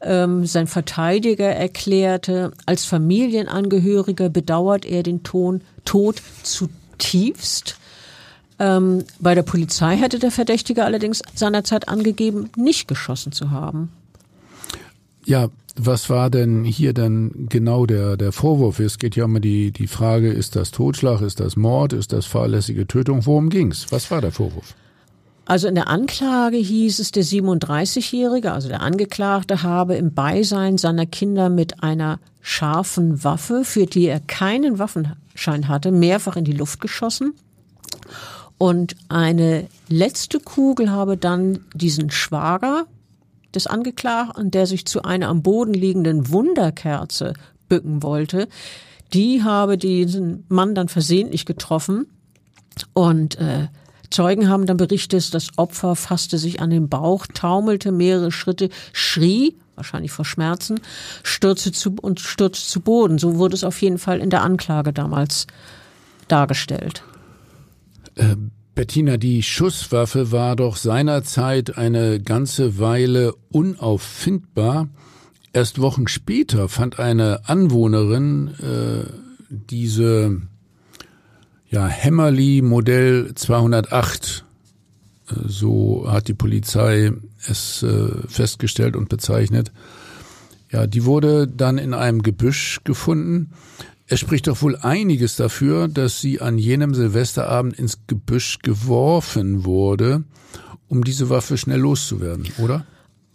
[0.00, 7.76] Ähm, sein Verteidiger erklärte, als Familienangehöriger bedauert er den Ton, Tod zutiefst.
[8.60, 13.90] Ähm, bei der Polizei hätte der Verdächtige allerdings seinerzeit angegeben, nicht geschossen zu haben.
[15.24, 18.78] Ja, was war denn hier dann genau der, der Vorwurf?
[18.78, 22.26] Es geht ja immer die, die Frage, ist das Totschlag, ist das Mord, ist das
[22.26, 23.24] fahrlässige Tötung?
[23.24, 23.86] Worum ging's?
[23.90, 24.74] Was war der Vorwurf?
[25.46, 31.06] Also in der Anklage hieß es, der 37-Jährige, also der Angeklagte, habe im Beisein seiner
[31.06, 36.80] Kinder mit einer scharfen Waffe, für die er keinen Waffenschein hatte, mehrfach in die Luft
[36.80, 37.32] geschossen.
[38.60, 42.84] Und eine letzte Kugel habe dann diesen Schwager
[43.54, 47.32] des Angeklagten, der sich zu einer am Boden liegenden Wunderkerze
[47.70, 48.48] bücken wollte,
[49.14, 52.04] die habe diesen Mann dann versehentlich getroffen
[52.92, 53.68] und äh,
[54.10, 59.56] Zeugen haben dann berichtet, das Opfer fasste sich an den Bauch, taumelte mehrere Schritte, schrie,
[59.74, 60.80] wahrscheinlich vor Schmerzen,
[61.22, 63.16] stürzte zu und stürzte zu Boden.
[63.16, 65.46] So wurde es auf jeden Fall in der Anklage damals
[66.28, 67.04] dargestellt.
[68.20, 74.88] Ähm Bettina, die Schusswaffe war doch seinerzeit eine ganze Weile unauffindbar.
[75.52, 79.12] Erst Wochen später fand eine Anwohnerin äh,
[79.50, 80.40] diese
[81.68, 84.46] ja, Hämmerli Modell 208,
[85.28, 87.12] äh, so hat die Polizei
[87.48, 89.72] es äh, festgestellt und bezeichnet.
[90.70, 93.50] Ja, die wurde dann in einem Gebüsch gefunden.
[94.12, 100.24] Es spricht doch wohl einiges dafür, dass sie an jenem Silvesterabend ins Gebüsch geworfen wurde,
[100.88, 102.84] um diese Waffe schnell loszuwerden, oder?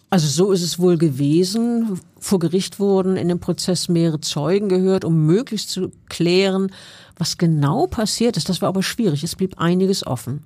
[0.09, 2.01] Also so ist es wohl gewesen.
[2.19, 6.73] Vor Gericht wurden in dem Prozess mehrere Zeugen gehört, um möglichst zu klären,
[7.17, 8.49] was genau passiert ist.
[8.49, 9.23] Das war aber schwierig.
[9.23, 10.43] Es blieb einiges offen.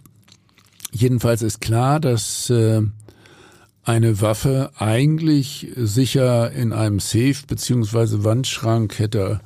[0.91, 2.83] Jedenfalls ist klar, dass äh,
[3.83, 9.39] eine Waffe eigentlich sicher in einem Safe beziehungsweise Wandschrank hätte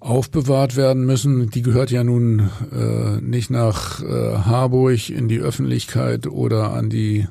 [0.00, 1.50] aufbewahrt werden müssen.
[1.50, 7.26] Die gehört ja nun äh, nicht nach äh, Harburg in die Öffentlichkeit oder an die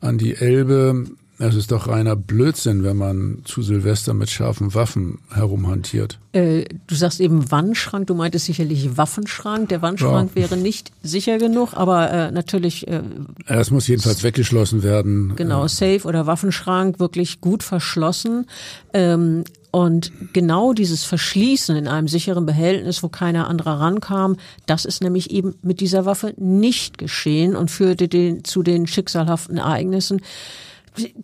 [0.00, 1.06] an die Elbe.
[1.38, 6.20] Es ist doch reiner Blödsinn, wenn man zu Silvester mit scharfen Waffen herumhantiert.
[6.32, 9.68] Äh, du sagst eben Wandschrank, du meintest sicherlich Waffenschrank.
[9.68, 10.42] Der Wandschrank ja.
[10.42, 12.86] wäre nicht sicher genug, aber äh, natürlich.
[12.86, 13.02] Äh,
[13.46, 15.32] es muss jedenfalls weggeschlossen werden.
[15.34, 18.46] Genau, Safe oder Waffenschrank wirklich gut verschlossen.
[18.92, 25.02] Ähm, und genau dieses Verschließen in einem sicheren Behältnis, wo keiner anderer rankam, das ist
[25.02, 30.20] nämlich eben mit dieser Waffe nicht geschehen und führte den, zu den schicksalhaften Ereignissen,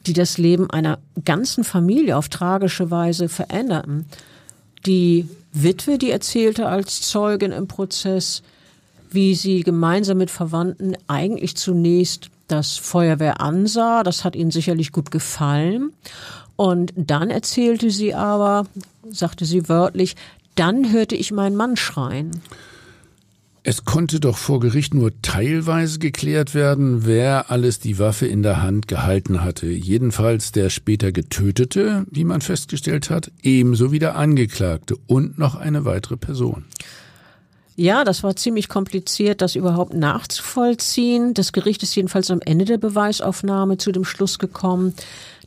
[0.07, 4.07] die das Leben einer ganzen Familie auf tragische Weise veränderten.
[4.87, 8.43] Die Witwe, die erzählte als Zeugin im Prozess,
[9.11, 14.03] wie sie gemeinsam mit Verwandten eigentlich zunächst das Feuerwehr ansah.
[14.05, 15.93] Das hat ihnen sicherlich gut gefallen.
[16.59, 18.67] Und dann erzählte sie aber,
[19.09, 20.17] sagte sie wörtlich,
[20.57, 22.43] dann hörte ich meinen Mann schreien.
[23.63, 28.61] Es konnte doch vor Gericht nur teilweise geklärt werden, wer alles die Waffe in der
[28.61, 29.69] Hand gehalten hatte.
[29.69, 35.85] Jedenfalls der später Getötete, wie man festgestellt hat, ebenso wie der Angeklagte und noch eine
[35.85, 36.65] weitere Person.
[37.77, 41.35] Ja, das war ziemlich kompliziert, das überhaupt nachzuvollziehen.
[41.35, 44.95] Das Gericht ist jedenfalls am Ende der Beweisaufnahme zu dem Schluss gekommen,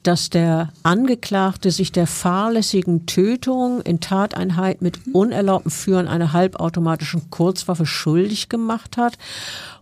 [0.03, 7.85] dass der Angeklagte sich der fahrlässigen Tötung in Tateinheit mit unerlaubtem Führen einer halbautomatischen Kurzwaffe
[7.85, 9.17] schuldig gemacht hat.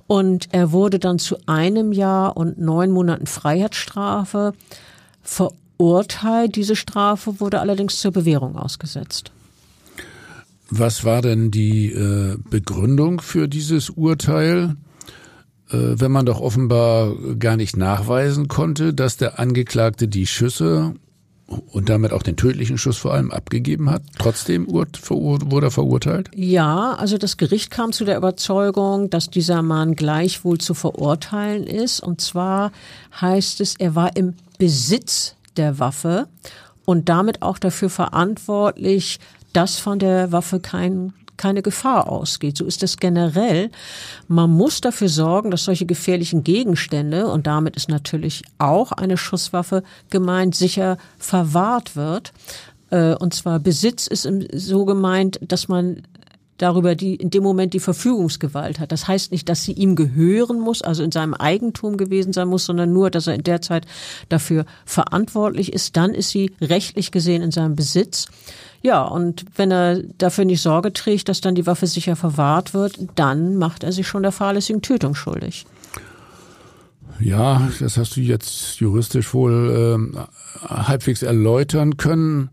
[0.07, 4.53] Und er wurde dann zu einem Jahr und neun Monaten Freiheitsstrafe
[5.21, 6.55] verurteilt.
[6.55, 9.31] Diese Strafe wurde allerdings zur Bewährung ausgesetzt.
[10.71, 14.75] Was war denn die äh, Begründung für dieses Urteil?
[15.71, 20.93] Äh, wenn man doch offenbar gar nicht nachweisen konnte, dass der Angeklagte die Schüsse
[21.71, 24.03] und damit auch den tödlichen Schuss vor allem abgegeben hat.
[24.17, 26.29] Trotzdem wurde er verurteilt?
[26.35, 32.01] Ja, also das Gericht kam zu der Überzeugung, dass dieser Mann gleichwohl zu verurteilen ist.
[32.01, 32.71] Und zwar
[33.19, 36.27] heißt es, er war im Besitz der Waffe
[36.85, 39.19] und damit auch dafür verantwortlich,
[39.53, 42.57] dass von der Waffe kein keine Gefahr ausgeht.
[42.57, 43.71] So ist das generell.
[44.27, 49.81] Man muss dafür sorgen, dass solche gefährlichen Gegenstände, und damit ist natürlich auch eine Schusswaffe
[50.11, 52.33] gemeint, sicher verwahrt wird.
[52.91, 56.03] Äh, und zwar Besitz ist so gemeint, dass man
[56.59, 58.91] darüber die in dem Moment die Verfügungsgewalt hat.
[58.91, 62.65] Das heißt nicht, dass sie ihm gehören muss, also in seinem Eigentum gewesen sein muss,
[62.65, 63.87] sondern nur, dass er in der Zeit
[64.29, 65.97] dafür verantwortlich ist.
[65.97, 68.27] Dann ist sie rechtlich gesehen in seinem Besitz.
[68.81, 72.99] Ja, und wenn er dafür nicht Sorge trägt, dass dann die Waffe sicher verwahrt wird,
[73.15, 75.65] dann macht er sich schon der fahrlässigen Tötung schuldig.
[77.19, 82.49] Ja, das hast du jetzt juristisch wohl äh, halbwegs erläutern können.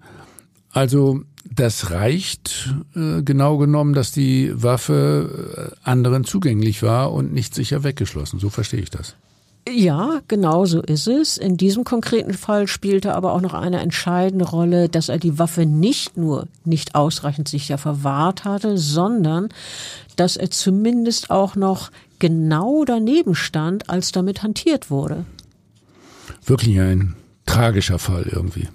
[0.73, 1.23] Also
[1.57, 7.83] das reicht äh, genau genommen, dass die Waffe äh, anderen zugänglich war und nicht sicher
[7.83, 8.39] weggeschlossen.
[8.39, 9.17] So verstehe ich das.
[9.69, 11.37] Ja, genau so ist es.
[11.39, 15.67] In diesem konkreten Fall spielte aber auch noch eine entscheidende Rolle, dass er die Waffe
[15.67, 19.49] nicht nur nicht ausreichend sicher verwahrt hatte, sondern
[20.15, 21.91] dass er zumindest auch noch
[22.21, 25.25] genau daneben stand, als damit hantiert wurde.
[26.45, 28.69] Wirklich ein tragischer Fall irgendwie.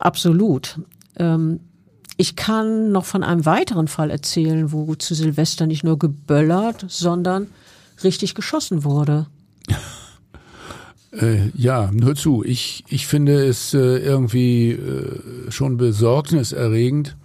[0.00, 0.80] Absolut.
[1.16, 1.60] Ähm,
[2.18, 7.46] ich kann noch von einem weiteren Fall erzählen, wo zu Silvester nicht nur geböllert, sondern
[8.04, 9.26] richtig geschossen wurde.
[11.10, 12.44] Äh, ja, nur zu.
[12.44, 17.16] Ich, ich finde es äh, irgendwie äh, schon besorgniserregend,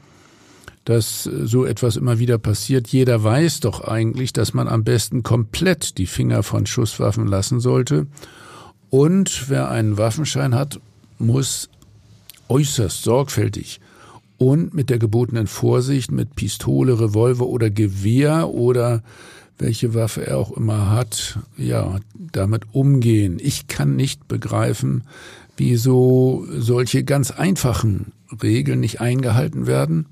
[0.86, 2.88] dass äh, so etwas immer wieder passiert.
[2.88, 8.08] Jeder weiß doch eigentlich, dass man am besten komplett die Finger von Schusswaffen lassen sollte.
[8.90, 10.80] Und wer einen Waffenschein hat,
[11.20, 11.70] muss
[12.48, 13.82] äußerst sorgfältig
[14.44, 19.02] und mit der gebotenen Vorsicht mit Pistole, Revolver oder Gewehr oder
[19.58, 23.38] welche Waffe er auch immer hat, ja, damit umgehen.
[23.42, 25.04] Ich kann nicht begreifen,
[25.56, 30.08] wieso solche ganz einfachen Regeln nicht eingehalten werden.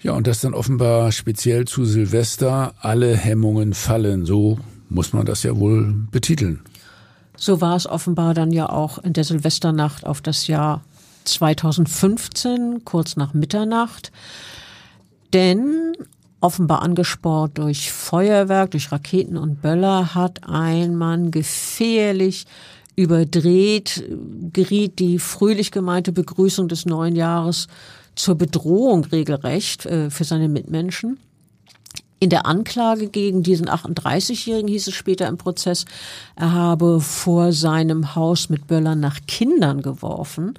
[0.00, 4.24] Ja, und dass dann offenbar speziell zu Silvester alle Hemmungen fallen.
[4.24, 6.60] So muss man das ja wohl betiteln.
[7.36, 10.84] So war es offenbar dann ja auch in der Silvesternacht auf das Jahr
[11.24, 14.12] 2015, kurz nach Mitternacht.
[15.32, 15.92] Denn
[16.40, 22.46] offenbar angespornt durch Feuerwerk, durch Raketen und Böller, hat ein Mann gefährlich
[22.96, 24.04] überdreht,
[24.52, 27.66] geriet die fröhlich gemeinte Begrüßung des neuen Jahres
[28.14, 31.18] zur Bedrohung regelrecht äh, für seine Mitmenschen.
[32.20, 35.84] In der Anklage gegen diesen 38-Jährigen hieß es später im Prozess,
[36.36, 40.54] er habe vor seinem Haus mit Böllern nach Kindern geworfen.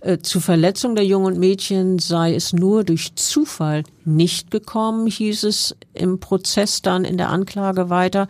[0.00, 5.42] Äh, zu Verletzung der Jungen und Mädchen sei es nur durch Zufall nicht gekommen, hieß
[5.44, 8.28] es im Prozess dann in der Anklage weiter.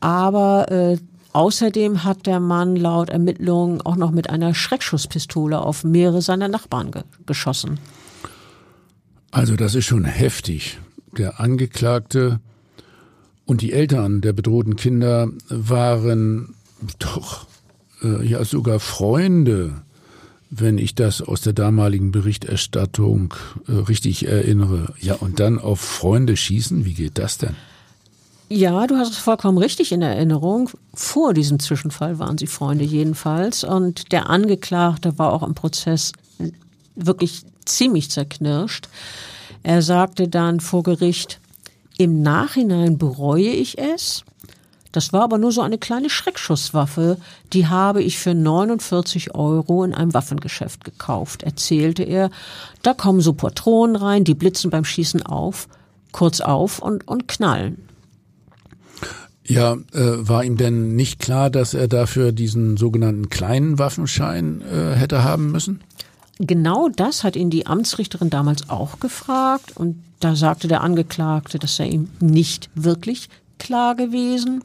[0.00, 0.98] Aber äh,
[1.32, 6.90] außerdem hat der Mann laut Ermittlungen auch noch mit einer Schreckschusspistole auf mehrere seiner Nachbarn
[6.90, 7.78] ge geschossen.
[9.30, 10.80] Also das ist schon heftig.
[11.16, 12.40] Der Angeklagte
[13.44, 16.54] und die Eltern der bedrohten Kinder waren
[16.98, 17.46] doch
[18.02, 19.83] äh, ja sogar Freunde
[20.60, 23.34] wenn ich das aus der damaligen Berichterstattung
[23.66, 24.94] äh, richtig erinnere.
[25.00, 27.56] Ja, und dann auf Freunde schießen, wie geht das denn?
[28.48, 30.70] Ja, du hast es vollkommen richtig in Erinnerung.
[30.92, 33.64] Vor diesem Zwischenfall waren sie Freunde jedenfalls.
[33.64, 36.12] Und der Angeklagte war auch im Prozess
[36.94, 38.88] wirklich ziemlich zerknirscht.
[39.62, 41.40] Er sagte dann vor Gericht,
[41.96, 44.24] im Nachhinein bereue ich es,
[44.94, 47.18] das war aber nur so eine kleine Schreckschusswaffe,
[47.52, 52.30] die habe ich für 49 Euro in einem Waffengeschäft gekauft, erzählte er.
[52.82, 55.66] Da kommen so Patronen rein, die blitzen beim Schießen auf,
[56.12, 57.88] kurz auf und, und knallen.
[59.44, 64.94] Ja, äh, war ihm denn nicht klar, dass er dafür diesen sogenannten kleinen Waffenschein äh,
[64.94, 65.80] hätte haben müssen?
[66.38, 71.80] Genau das hat ihn die Amtsrichterin damals auch gefragt und da sagte der Angeklagte, dass
[71.80, 73.28] er ihm nicht wirklich
[73.64, 74.62] klar gewesen.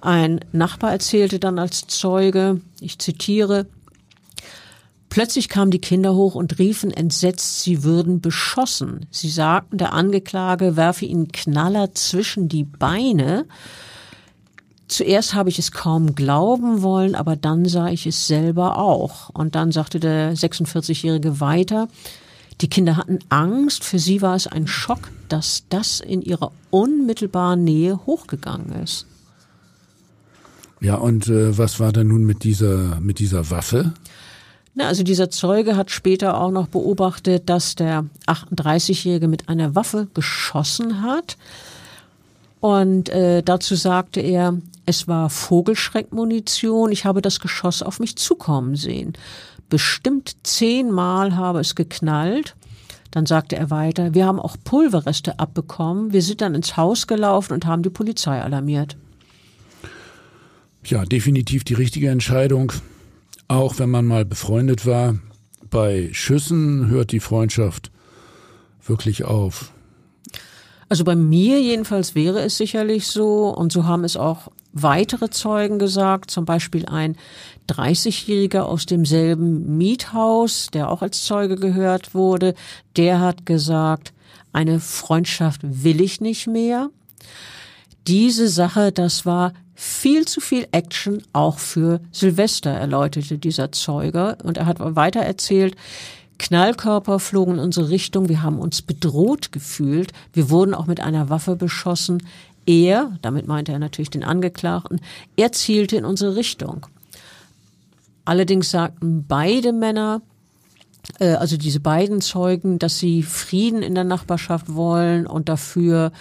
[0.00, 3.66] Ein Nachbar erzählte dann als Zeuge, ich zitiere,
[5.08, 9.06] Plötzlich kamen die Kinder hoch und riefen entsetzt, sie würden beschossen.
[9.10, 13.46] Sie sagten, der Angeklage werfe ihnen Knaller zwischen die Beine.
[14.88, 19.30] Zuerst habe ich es kaum glauben wollen, aber dann sah ich es selber auch.
[19.30, 21.88] Und dann sagte der 46-Jährige weiter,
[22.60, 27.64] die Kinder hatten Angst, für sie war es ein Schock, dass das in ihrer unmittelbaren
[27.64, 29.06] Nähe hochgegangen ist.
[30.80, 33.92] Ja, und äh, was war denn nun mit dieser, mit dieser Waffe?
[34.74, 40.08] Na, also dieser Zeuge hat später auch noch beobachtet, dass der 38-Jährige mit einer Waffe
[40.12, 41.36] geschossen hat.
[42.60, 48.76] Und äh, dazu sagte er, es war Vogelschreckmunition, ich habe das Geschoss auf mich zukommen
[48.76, 49.14] sehen
[49.68, 52.56] bestimmt zehnmal habe es geknallt.
[53.10, 56.12] Dann sagte er weiter, wir haben auch Pulverreste abbekommen.
[56.12, 58.96] Wir sind dann ins Haus gelaufen und haben die Polizei alarmiert.
[60.84, 62.72] Ja, definitiv die richtige Entscheidung.
[63.48, 65.18] Auch wenn man mal befreundet war.
[65.70, 67.90] Bei Schüssen hört die Freundschaft
[68.84, 69.72] wirklich auf.
[70.88, 75.78] Also bei mir jedenfalls wäre es sicherlich so und so haben es auch weitere Zeugen
[75.78, 77.16] gesagt, zum Beispiel ein
[77.68, 82.54] 30-Jähriger aus demselben Miethaus, der auch als Zeuge gehört wurde,
[82.96, 84.12] der hat gesagt,
[84.52, 86.90] eine Freundschaft will ich nicht mehr.
[88.06, 94.38] Diese Sache, das war viel zu viel Action auch für Silvester, erläuterte dieser Zeuge.
[94.42, 95.76] Und er hat weiter erzählt,
[96.38, 101.30] Knallkörper flogen in unsere Richtung, wir haben uns bedroht gefühlt, wir wurden auch mit einer
[101.30, 102.26] Waffe beschossen.
[102.66, 105.00] Er, damit meinte er natürlich den Angeklagten,
[105.36, 106.86] er zielte in unsere Richtung.
[108.26, 110.20] Allerdings sagten beide Männer,
[111.18, 116.12] äh, also diese beiden Zeugen, dass sie Frieden in der Nachbarschaft wollen und dafür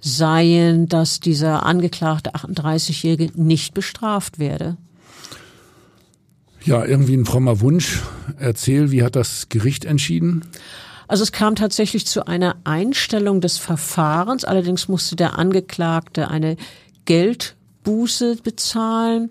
[0.00, 4.76] seien, dass dieser angeklagte 38-Jährige nicht bestraft werde.
[6.64, 8.02] Ja, irgendwie ein frommer Wunsch.
[8.38, 10.44] Erzähl, wie hat das Gericht entschieden?
[11.08, 14.44] Also es kam tatsächlich zu einer Einstellung des Verfahrens.
[14.44, 16.56] Allerdings musste der Angeklagte eine
[17.04, 19.30] Geldbuße bezahlen.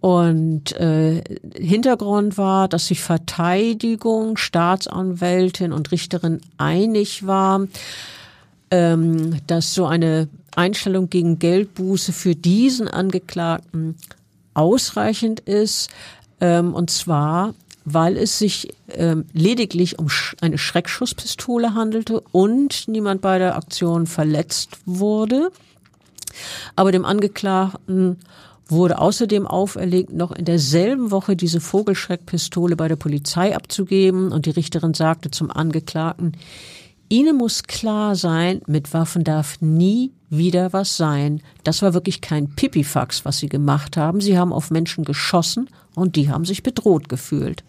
[0.00, 1.22] Und äh,
[1.54, 7.66] Hintergrund war, dass sich Verteidigung, Staatsanwältin und Richterin einig war,
[8.70, 13.96] ähm, dass so eine Einstellung gegen Geldbuße für diesen Angeklagten
[14.54, 15.90] ausreichend ist.
[16.40, 20.08] Ähm, und zwar, weil es sich ähm, lediglich um
[20.40, 25.50] eine Schreckschusspistole handelte und niemand bei der Aktion verletzt wurde.
[26.74, 28.16] Aber dem Angeklagten
[28.70, 34.32] wurde außerdem auferlegt, noch in derselben Woche diese Vogelschreckpistole bei der Polizei abzugeben.
[34.32, 36.36] Und die Richterin sagte zum Angeklagten,
[37.08, 41.42] Ihnen muss klar sein, mit Waffen darf nie wieder was sein.
[41.64, 44.20] Das war wirklich kein Pipifax, was Sie gemacht haben.
[44.20, 47.64] Sie haben auf Menschen geschossen und die haben sich bedroht gefühlt.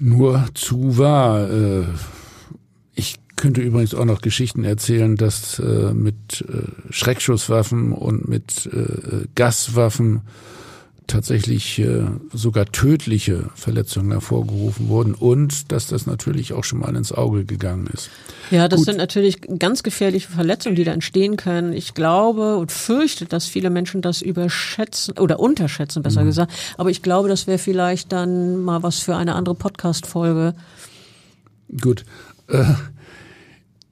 [0.00, 1.48] Nur zu wahr.
[3.36, 8.68] Äh, könnte übrigens auch noch Geschichten erzählen, dass äh, mit äh, Schreckschusswaffen und mit
[9.34, 10.22] Gaswaffen
[11.06, 17.12] tatsächlich äh, sogar tödliche Verletzungen hervorgerufen wurden und dass das natürlich auch schon mal ins
[17.12, 18.08] Auge gegangen ist.
[18.50, 18.86] Ja, das Gut.
[18.86, 21.72] sind natürlich ganz gefährliche Verletzungen, die da entstehen können.
[21.72, 26.26] Ich glaube und fürchte, dass viele Menschen das überschätzen oder unterschätzen, besser mhm.
[26.26, 26.52] gesagt.
[26.78, 30.54] Aber ich glaube, das wäre vielleicht dann mal was für eine andere Podcast-Folge.
[31.80, 32.04] Gut.
[32.48, 32.64] Äh,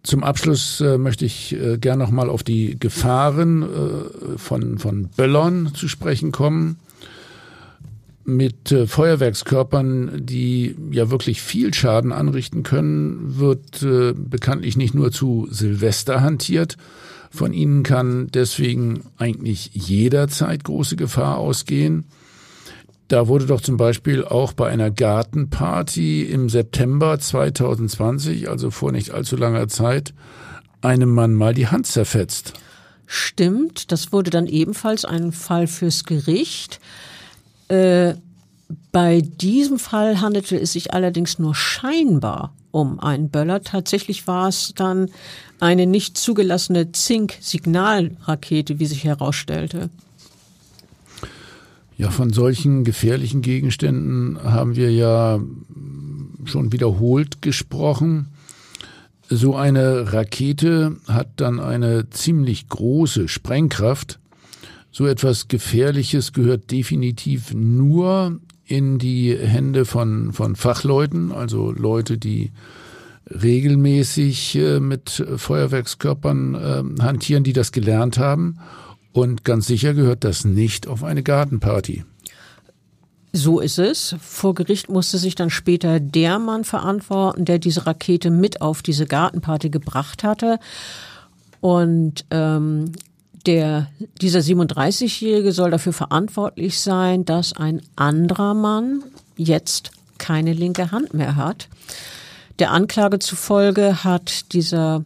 [0.03, 5.09] zum Abschluss äh, möchte ich äh, gern noch mal auf die Gefahren äh, von, von
[5.16, 6.78] Böllern zu sprechen kommen
[8.24, 15.11] mit äh, Feuerwerkskörpern, die ja wirklich viel Schaden anrichten können, wird äh, bekanntlich nicht nur
[15.11, 16.76] zu Silvester hantiert.
[17.30, 22.05] Von ihnen kann deswegen eigentlich jederzeit große Gefahr ausgehen.
[23.12, 29.10] Da wurde doch zum Beispiel auch bei einer Gartenparty im September 2020, also vor nicht
[29.10, 30.14] allzu langer Zeit,
[30.80, 32.54] einem Mann mal die Hand zerfetzt.
[33.04, 36.80] Stimmt, das wurde dann ebenfalls ein Fall fürs Gericht.
[37.68, 38.14] Äh,
[38.92, 43.60] bei diesem Fall handelte es sich allerdings nur scheinbar um einen Böller.
[43.60, 45.10] Tatsächlich war es dann
[45.60, 49.90] eine nicht zugelassene Zink-Signalrakete, wie sich herausstellte.
[52.03, 55.40] Ja, von solchen gefährlichen Gegenständen haben wir ja
[56.44, 58.28] schon wiederholt gesprochen.
[59.28, 64.18] So eine Rakete hat dann eine ziemlich große Sprengkraft
[64.94, 72.53] so etwas Gefährliches gehört definitiv nur in die Hände von, von Fachleuten, also Leute, die
[73.26, 78.59] regelmäßig äh, mit Feuerwerkskörpern äh, hantieren, die das gelernt haben.
[79.12, 82.04] Und ganz sicher gehört das nicht auf eine Gartenparty.
[83.34, 84.14] So ist es.
[84.20, 89.06] Vor Gericht musste sich dann später der Mann verantworten, der diese Rakete mit auf diese
[89.06, 90.58] Gartenparty gebracht hatte.
[91.60, 92.92] Und ähm,
[93.46, 93.88] der,
[94.20, 99.02] dieser 37-Jährige soll dafür verantwortlich sein, dass ein anderer Mann
[99.36, 101.68] jetzt keine linke Hand mehr hat.
[102.58, 105.04] Der Anklage zufolge hat dieser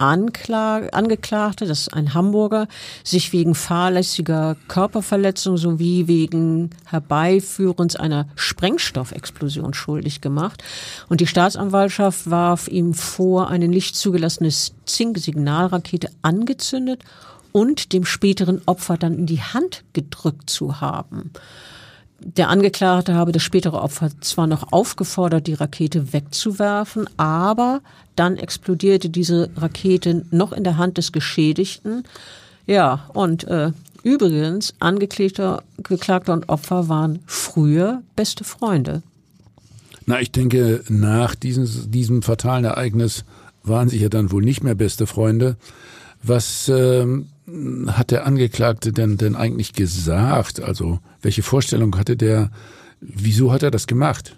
[0.00, 2.68] Anklage, Angeklagte, das ist ein Hamburger,
[3.04, 10.64] sich wegen fahrlässiger Körperverletzung sowie wegen Herbeiführens einer Sprengstoffexplosion schuldig gemacht.
[11.08, 14.50] Und die Staatsanwaltschaft warf ihm vor, eine nicht zugelassene
[14.86, 17.02] Zink-Signalrakete angezündet
[17.52, 21.30] und dem späteren Opfer dann in die Hand gedrückt zu haben.
[22.22, 27.80] Der Angeklagte habe das spätere Opfer zwar noch aufgefordert, die Rakete wegzuwerfen, aber
[28.14, 32.04] dann explodierte diese Rakete noch in der Hand des Geschädigten.
[32.66, 39.02] Ja, und äh, übrigens, Angeklagter Geklagter und Opfer waren früher beste Freunde.
[40.04, 43.24] Na, ich denke, nach diesem, diesem fatalen Ereignis
[43.62, 45.56] waren sie ja dann wohl nicht mehr beste Freunde.
[46.22, 47.28] Was ähm,
[47.88, 50.60] hat der Angeklagte denn denn eigentlich gesagt?
[50.60, 52.50] Also welche Vorstellung hatte der?
[53.00, 54.36] Wieso hat er das gemacht?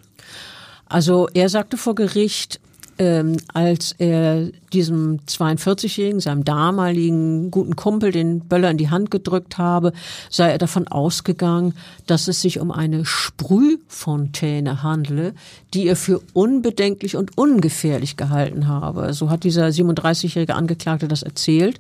[0.87, 2.61] Also er sagte vor Gericht,
[2.99, 9.59] ähm, als er diesem 42-Jährigen, seinem damaligen guten Kumpel, den Böller in die Hand gedrückt
[9.59, 9.93] habe,
[10.31, 11.75] sei er davon ausgegangen,
[12.07, 15.35] dass es sich um eine Sprühfontäne handle,
[15.75, 19.13] die er für unbedenklich und ungefährlich gehalten habe.
[19.15, 21.79] So hat dieser 37-jährige Angeklagte das erzählt.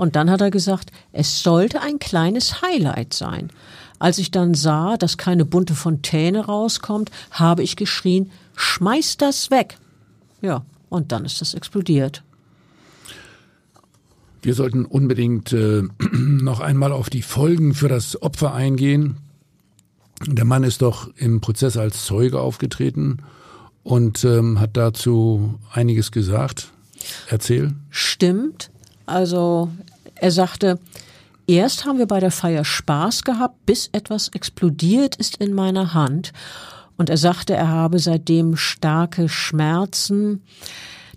[0.00, 3.50] Und dann hat er gesagt, es sollte ein kleines Highlight sein.
[3.98, 9.76] Als ich dann sah, dass keine bunte Fontäne rauskommt, habe ich geschrien, schmeiß das weg.
[10.40, 12.22] Ja, und dann ist das explodiert.
[14.40, 15.82] Wir sollten unbedingt äh,
[16.12, 19.18] noch einmal auf die Folgen für das Opfer eingehen.
[20.26, 23.18] Der Mann ist doch im Prozess als Zeuge aufgetreten
[23.82, 26.70] und ähm, hat dazu einiges gesagt.
[27.28, 27.74] Erzähl.
[27.90, 28.70] Stimmt.
[29.04, 29.68] Also
[30.20, 30.78] er sagte,
[31.46, 36.32] erst haben wir bei der Feier Spaß gehabt, bis etwas explodiert ist in meiner Hand.
[36.96, 40.42] Und er sagte, er habe seitdem starke Schmerzen.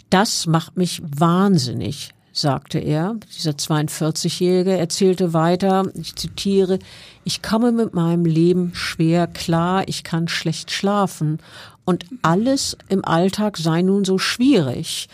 [0.10, 3.16] Das macht mich wahnsinnig, sagte er.
[3.36, 6.80] Dieser 42-Jährige erzählte weiter, ich zitiere,
[7.26, 11.40] ich komme mit meinem Leben schwer klar, ich kann schlecht schlafen
[11.84, 15.10] und alles im Alltag sei nun so schwierig.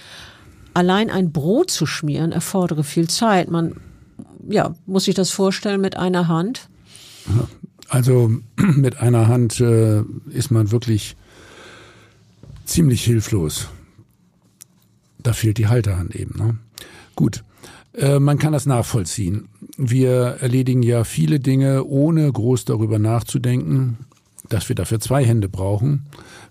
[0.74, 3.50] Allein ein Brot zu schmieren erfordere viel Zeit.
[3.50, 3.76] Man
[4.48, 6.70] ja, muss sich das vorstellen mit einer Hand.
[7.88, 11.16] Also mit einer Hand äh, ist man wirklich
[12.66, 13.70] ziemlich hilflos.
[15.22, 16.38] Da fehlt die Halterhand eben.
[16.38, 16.58] Ne?
[17.16, 17.44] Gut,
[17.94, 19.50] äh, man kann das nachvollziehen.
[19.78, 23.98] Wir erledigen ja viele Dinge, ohne groß darüber nachzudenken,
[24.48, 26.06] dass wir dafür zwei Hände brauchen.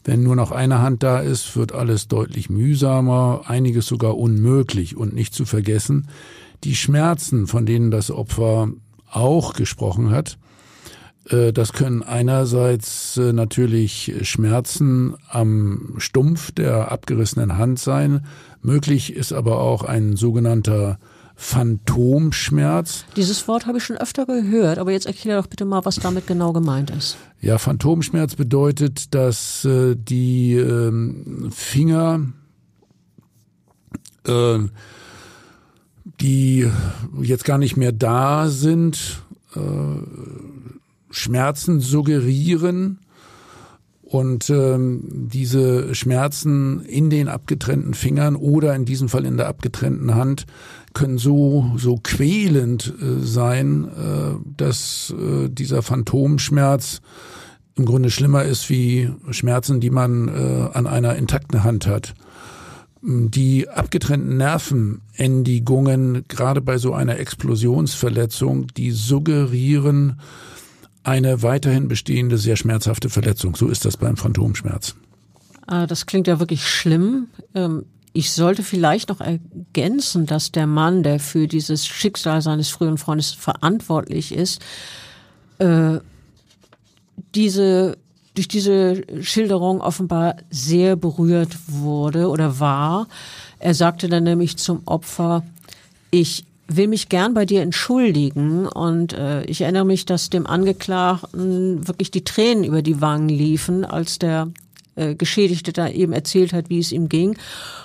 [0.08, 5.12] Wenn nur noch eine Hand da ist, wird alles deutlich mühsamer, einiges sogar unmöglich und
[5.12, 6.08] nicht zu vergessen,
[6.64, 8.70] die Schmerzen, von denen das Opfer
[9.10, 10.38] auch gesprochen hat,
[11.28, 18.24] äh, das können einerseits äh, natürlich Schmerzen am Stumpf der abgerissenen Hand sein.
[18.62, 20.98] Möglich ist aber auch ein sogenannter
[21.40, 23.04] Phantomschmerz.
[23.16, 26.26] Dieses Wort habe ich schon öfter gehört, aber jetzt erkläre doch bitte mal, was damit
[26.26, 27.16] genau gemeint ist.
[27.40, 30.92] Ja, Phantomschmerz bedeutet, dass äh, die äh,
[31.52, 32.26] Finger,
[34.26, 34.58] äh,
[36.20, 36.68] die
[37.22, 39.22] jetzt gar nicht mehr da sind,
[39.54, 39.60] äh,
[41.10, 42.98] Schmerzen suggerieren
[44.08, 50.14] und ähm, diese Schmerzen in den abgetrennten Fingern oder in diesem Fall in der abgetrennten
[50.14, 50.46] Hand
[50.94, 57.02] können so so quälend äh, sein, äh, dass äh, dieser Phantomschmerz
[57.76, 62.14] im Grunde schlimmer ist wie Schmerzen, die man äh, an einer intakten Hand hat.
[63.00, 70.18] Die abgetrennten Nervenendigungen, gerade bei so einer Explosionsverletzung, die suggerieren
[71.04, 73.56] eine weiterhin bestehende, sehr schmerzhafte Verletzung.
[73.56, 74.94] So ist das beim Phantomschmerz.
[75.66, 77.28] Ah, das klingt ja wirklich schlimm.
[77.54, 82.98] Ähm, ich sollte vielleicht noch ergänzen, dass der Mann, der für dieses Schicksal seines früheren
[82.98, 84.60] Freundes verantwortlich ist,
[85.58, 85.98] äh,
[87.34, 87.96] diese
[88.34, 93.08] durch diese Schilderung offenbar sehr berührt wurde oder war.
[93.58, 95.42] Er sagte dann nämlich zum Opfer,
[96.12, 101.88] ich will mich gern bei dir entschuldigen und äh, ich erinnere mich, dass dem Angeklagten
[101.88, 104.48] wirklich die Tränen über die Wangen liefen, als der
[104.94, 107.38] äh, Geschädigte da eben erzählt hat, wie es ihm ging.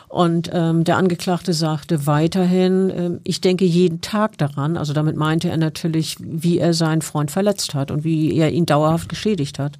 [0.09, 4.77] Und ähm, der Angeklagte sagte weiterhin, äh, ich denke jeden Tag daran.
[4.77, 8.65] Also damit meinte er natürlich, wie er seinen Freund verletzt hat und wie er ihn
[8.65, 9.79] dauerhaft geschädigt hat.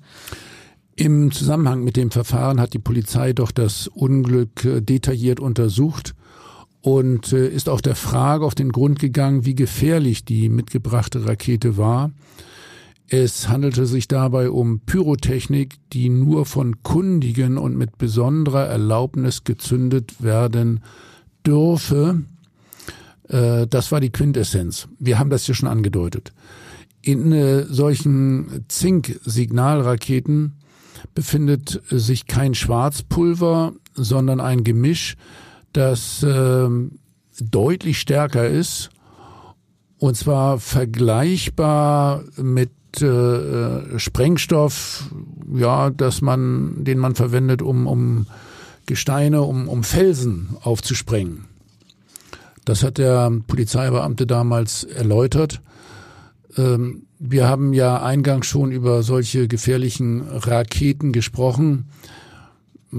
[0.96, 6.16] Im Zusammenhang mit dem Verfahren hat die Polizei doch das Unglück äh, detailliert untersucht
[6.84, 11.78] und äh, ist auch der Frage auf den Grund gegangen, wie gefährlich die mitgebrachte Rakete
[11.78, 12.12] war.
[13.08, 20.22] Es handelte sich dabei um Pyrotechnik, die nur von Kundigen und mit besonderer Erlaubnis gezündet
[20.22, 20.82] werden
[21.48, 22.24] dürfe.
[23.30, 24.90] Äh, das war die Quintessenz.
[25.00, 26.34] Wir haben das ja schon angedeutet.
[27.02, 30.56] In äh, solchen Zink-Signalraketen
[31.16, 35.16] befindet sich kein Schwarzpulver, sondern ein Gemisch,
[35.74, 36.68] das äh,
[37.40, 38.90] deutlich stärker ist
[39.98, 42.72] und zwar vergleichbar mit
[43.02, 45.10] äh, Sprengstoff,
[45.56, 48.28] ja, dass man, den man verwendet, um, um
[48.86, 51.46] Gesteine, um, um Felsen aufzusprengen.
[52.66, 55.62] Das hat der Polizeibeamte damals erläutert.
[56.58, 61.86] Ähm, wir haben ja eingangs schon über solche gefährlichen Raketen gesprochen.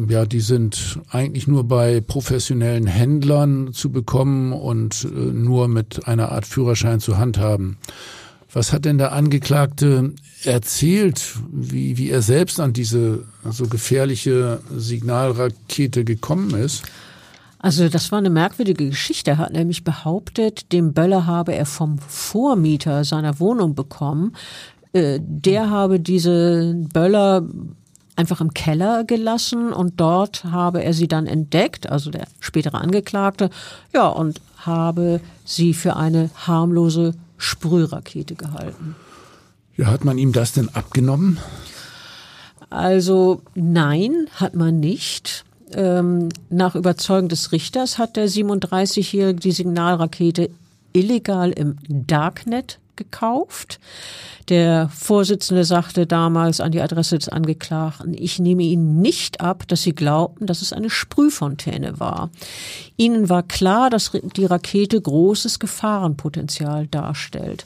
[0.08, 6.32] Ja, die sind eigentlich nur bei professionellen Händlern zu bekommen und äh, nur mit einer
[6.32, 7.78] Art Führerschein zu handhaben.
[8.52, 10.12] Was hat denn der Angeklagte
[10.44, 16.84] erzählt, wie, wie er selbst an diese so gefährliche Signalrakete gekommen ist?
[17.58, 19.32] Also das war eine merkwürdige Geschichte.
[19.32, 24.36] Er hat nämlich behauptet, den Böller habe er vom Vormieter seiner Wohnung bekommen.
[24.92, 27.42] Äh, der habe diese Böller
[28.16, 33.50] einfach im Keller gelassen und dort habe er sie dann entdeckt, also der spätere Angeklagte,
[33.92, 38.96] ja, und habe sie für eine harmlose Sprührakete gehalten.
[39.76, 41.38] Ja, hat man ihm das denn abgenommen?
[42.70, 45.44] Also nein, hat man nicht.
[45.72, 50.50] Ähm, nach Überzeugung des Richters hat der 37-Jährige die Signalrakete
[50.92, 53.80] illegal im Darknet gekauft.
[54.48, 59.82] Der Vorsitzende sagte damals an die Adresse des Angeklagten, ich nehme Ihnen nicht ab, dass
[59.82, 62.30] Sie glaubten, dass es eine Sprühfontäne war.
[62.96, 67.64] Ihnen war klar, dass die Rakete großes Gefahrenpotenzial darstellt.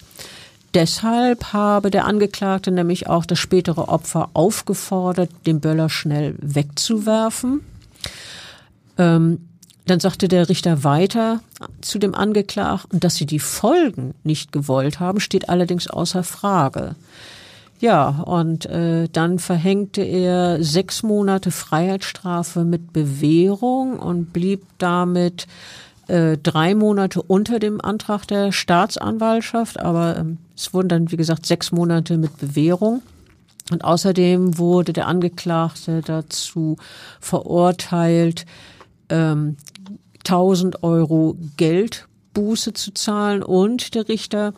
[0.74, 7.62] Deshalb habe der Angeklagte nämlich auch das spätere Opfer aufgefordert, den Böller schnell wegzuwerfen.
[8.98, 9.48] Ähm,
[9.90, 11.40] dann sagte der Richter weiter
[11.80, 16.94] zu dem Angeklagten, dass sie die Folgen nicht gewollt haben, steht allerdings außer Frage.
[17.80, 25.46] Ja, und äh, dann verhängte er sechs Monate Freiheitsstrafe mit Bewährung und blieb damit
[26.08, 31.46] äh, drei Monate unter dem Antrag der Staatsanwaltschaft, aber ähm, es wurden dann, wie gesagt,
[31.46, 33.02] sechs Monate mit Bewährung.
[33.70, 36.78] Und außerdem wurde der Angeklagte dazu
[37.20, 38.46] verurteilt,
[39.10, 39.56] ähm,
[40.20, 44.54] 1000 Euro Geldbuße zu zahlen und der Richter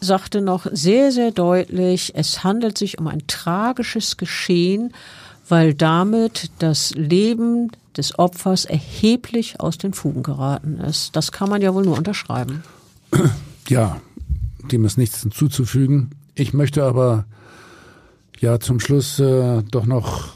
[0.00, 4.92] sagte noch sehr, sehr deutlich, es handelt sich um ein tragisches Geschehen,
[5.48, 11.16] weil damit das Leben des Opfers erheblich aus den Fugen geraten ist.
[11.16, 12.62] Das kann man ja wohl nur unterschreiben.
[13.68, 14.00] Ja,
[14.72, 16.10] dem ist nichts hinzuzufügen.
[16.34, 17.26] Ich möchte aber
[18.40, 20.34] ja zum Schluss äh, doch noch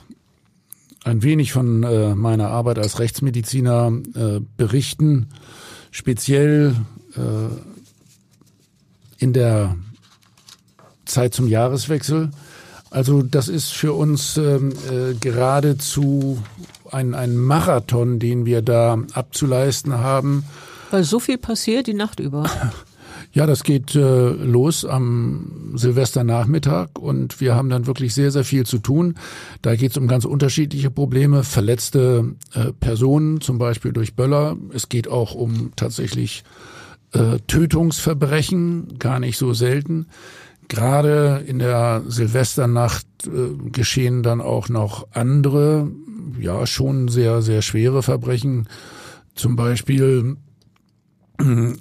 [1.07, 5.29] ein wenig von äh, meiner Arbeit als Rechtsmediziner äh, berichten,
[5.93, 6.75] speziell
[7.15, 7.23] äh,
[9.19, 9.77] in der
[11.05, 12.31] Zeit zum Jahreswechsel.
[12.91, 16.43] Also das ist für uns ähm, äh, geradezu
[16.91, 20.45] ein, ein Marathon, den wir da abzuleisten haben.
[20.91, 22.51] Weil so viel passiert die Nacht über.
[23.37, 28.65] Ja, das geht äh, los am Silvesternachmittag und wir haben dann wirklich sehr, sehr viel
[28.65, 29.13] zu tun.
[29.61, 34.57] Da geht es um ganz unterschiedliche Probleme, verletzte äh, Personen, zum Beispiel durch Böller.
[34.73, 36.45] Es geht auch um tatsächlich
[37.13, 40.07] äh, Tötungsverbrechen, gar nicht so selten.
[40.69, 45.91] Gerade in der Silvesternacht äh, geschehen dann auch noch andere,
[46.41, 48.67] ja, schon sehr, sehr schwere Verbrechen.
[49.35, 50.39] Zum Beispiel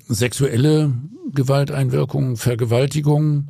[0.09, 0.91] sexuelle
[1.35, 3.49] Gewalteinwirkungen, Vergewaltigung,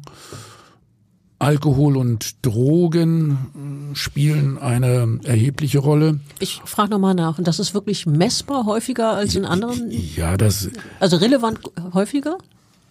[1.39, 6.19] Alkohol und Drogen spielen eine erhebliche Rolle.
[6.39, 7.37] Ich frage nochmal nach.
[7.37, 9.91] Und das ist wirklich messbar häufiger als in anderen?
[10.15, 10.69] Ja, das.
[10.99, 11.59] Also relevant
[11.93, 12.37] häufiger?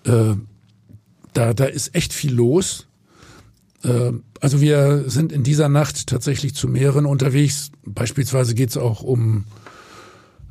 [0.05, 0.35] Äh,
[1.33, 2.87] da, da ist echt viel los.
[3.83, 7.71] Äh, also wir sind in dieser Nacht tatsächlich zu mehreren unterwegs.
[7.85, 9.45] Beispielsweise geht es auch um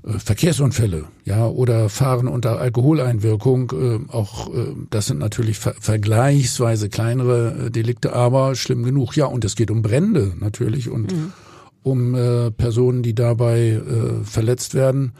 [0.06, 7.68] Verkehrsunfälle, ja, oder Fahren unter Alkoholeinwirkung, äh, auch äh, das sind natürlich ver vergleichsweise kleinere
[7.68, 9.16] äh, Delikte, aber schlimm genug.
[9.16, 11.32] Ja, und es geht um Brände natürlich und mhm.
[11.84, 15.14] um äh, Personen, die dabei äh, verletzt werden.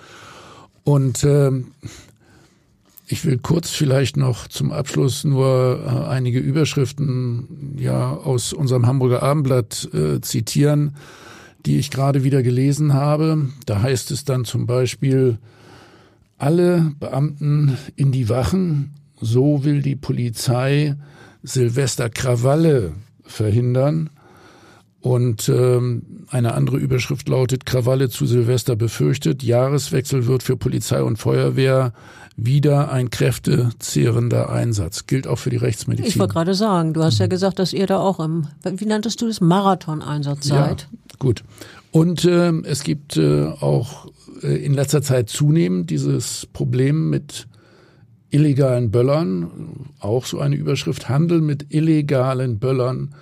[0.84, 1.52] Und äh,
[3.08, 9.24] ich will kurz vielleicht noch zum Abschluss nur äh, einige Überschriften ja aus unserem Hamburger
[9.24, 10.96] Abendblatt äh, zitieren
[11.66, 13.50] die ich gerade wieder gelesen habe.
[13.66, 15.38] Da heißt es dann zum Beispiel,
[16.38, 20.96] alle Beamten in die Wachen, so will die Polizei
[21.42, 22.94] Silvester Krawalle
[23.24, 24.10] verhindern.
[25.00, 31.18] Und ähm, eine andere Überschrift lautet, Krawalle zu Silvester befürchtet, Jahreswechsel wird für Polizei und
[31.18, 31.92] Feuerwehr
[32.38, 35.06] wieder ein kräftezehrender Einsatz.
[35.06, 36.10] Gilt auch für die Rechtsmedizin.
[36.10, 39.22] Ich wollte gerade sagen, du hast ja gesagt, dass ihr da auch im, wie nanntest
[39.22, 40.88] du das, Marathon-Einsatz seid.
[40.90, 41.44] Ja, gut.
[41.92, 44.08] Und äh, es gibt äh, auch
[44.42, 47.48] äh, in letzter Zeit zunehmend dieses Problem mit
[48.30, 53.14] illegalen Böllern, auch so eine Überschrift, Handel mit illegalen Böllern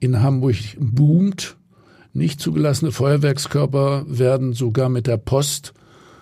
[0.00, 1.56] in Hamburg boomt.
[2.14, 5.74] Nicht zugelassene Feuerwerkskörper werden sogar mit der Post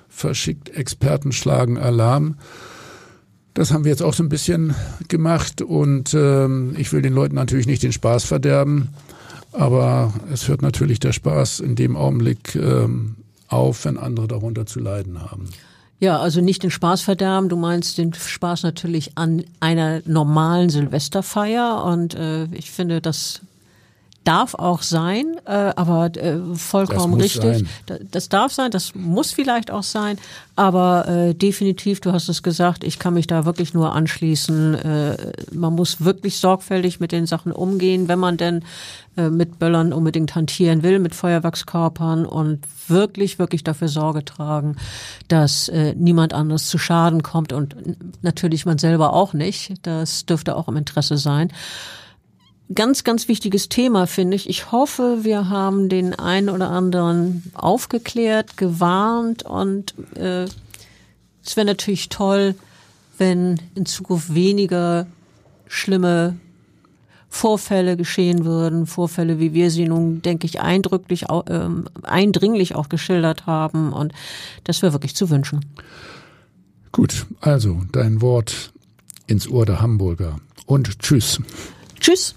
[0.09, 0.71] verschickt.
[0.71, 2.37] Experten schlagen Alarm.
[3.55, 4.75] Das haben wir jetzt auch so ein bisschen
[5.07, 8.89] gemacht und ähm, ich will den Leuten natürlich nicht den Spaß verderben.
[9.55, 13.17] Aber es hört natürlich der Spaß in dem Augenblick ähm,
[13.49, 15.49] auf, wenn andere darunter zu leiden haben.
[16.01, 21.85] Ja, also nicht den Spaß verderben, du meinst den Spaß natürlich an einer normalen Silvesterfeier
[21.85, 23.41] und äh, ich finde, das
[24.25, 27.43] darf auch sein, äh, aber äh, vollkommen Das richtig.
[27.59, 27.69] sein.
[27.87, 30.19] Da- Das darf sein, das muss vielleicht auch sein,
[30.57, 34.75] aber äh, definitiv, du hast es gesagt, ich kann mich da wirklich nur anschließen.
[34.75, 35.17] Äh,
[35.53, 38.65] man muss wirklich sorgfältig mit den Sachen umgehen, wenn man denn
[39.17, 44.77] äh, mit Böllern unbedingt hantieren will, mit Feuerwerkskörpern und wirklich, wirklich dafür Sorge tragen,
[45.29, 47.75] dass äh, niemand anderes zu Schaden kommt und
[48.23, 49.75] natürlich man selber auch nicht.
[49.83, 51.53] Das dürfte auch im Interesse sein
[52.73, 54.49] ganz, ganz wichtiges Thema, finde ich.
[54.49, 60.45] Ich hoffe, wir haben den einen oder anderen aufgeklärt, gewarnt und äh,
[61.45, 62.55] es wäre natürlich toll,
[63.19, 65.07] wenn in Zukunft weniger
[65.67, 66.37] schlimme
[67.29, 73.47] Vorfälle geschehen würden, Vorfälle, wie wir sie nun, denke ich, eindrücklich, ähm, eindringlich auch geschildert
[73.47, 74.13] haben und
[74.63, 75.65] das wäre wirklich zu wünschen.
[76.93, 78.73] Gut, also dein Wort
[79.27, 80.39] ins Ohr der Hamburger.
[80.67, 81.41] Und tschüss.
[81.99, 82.37] Tschüss!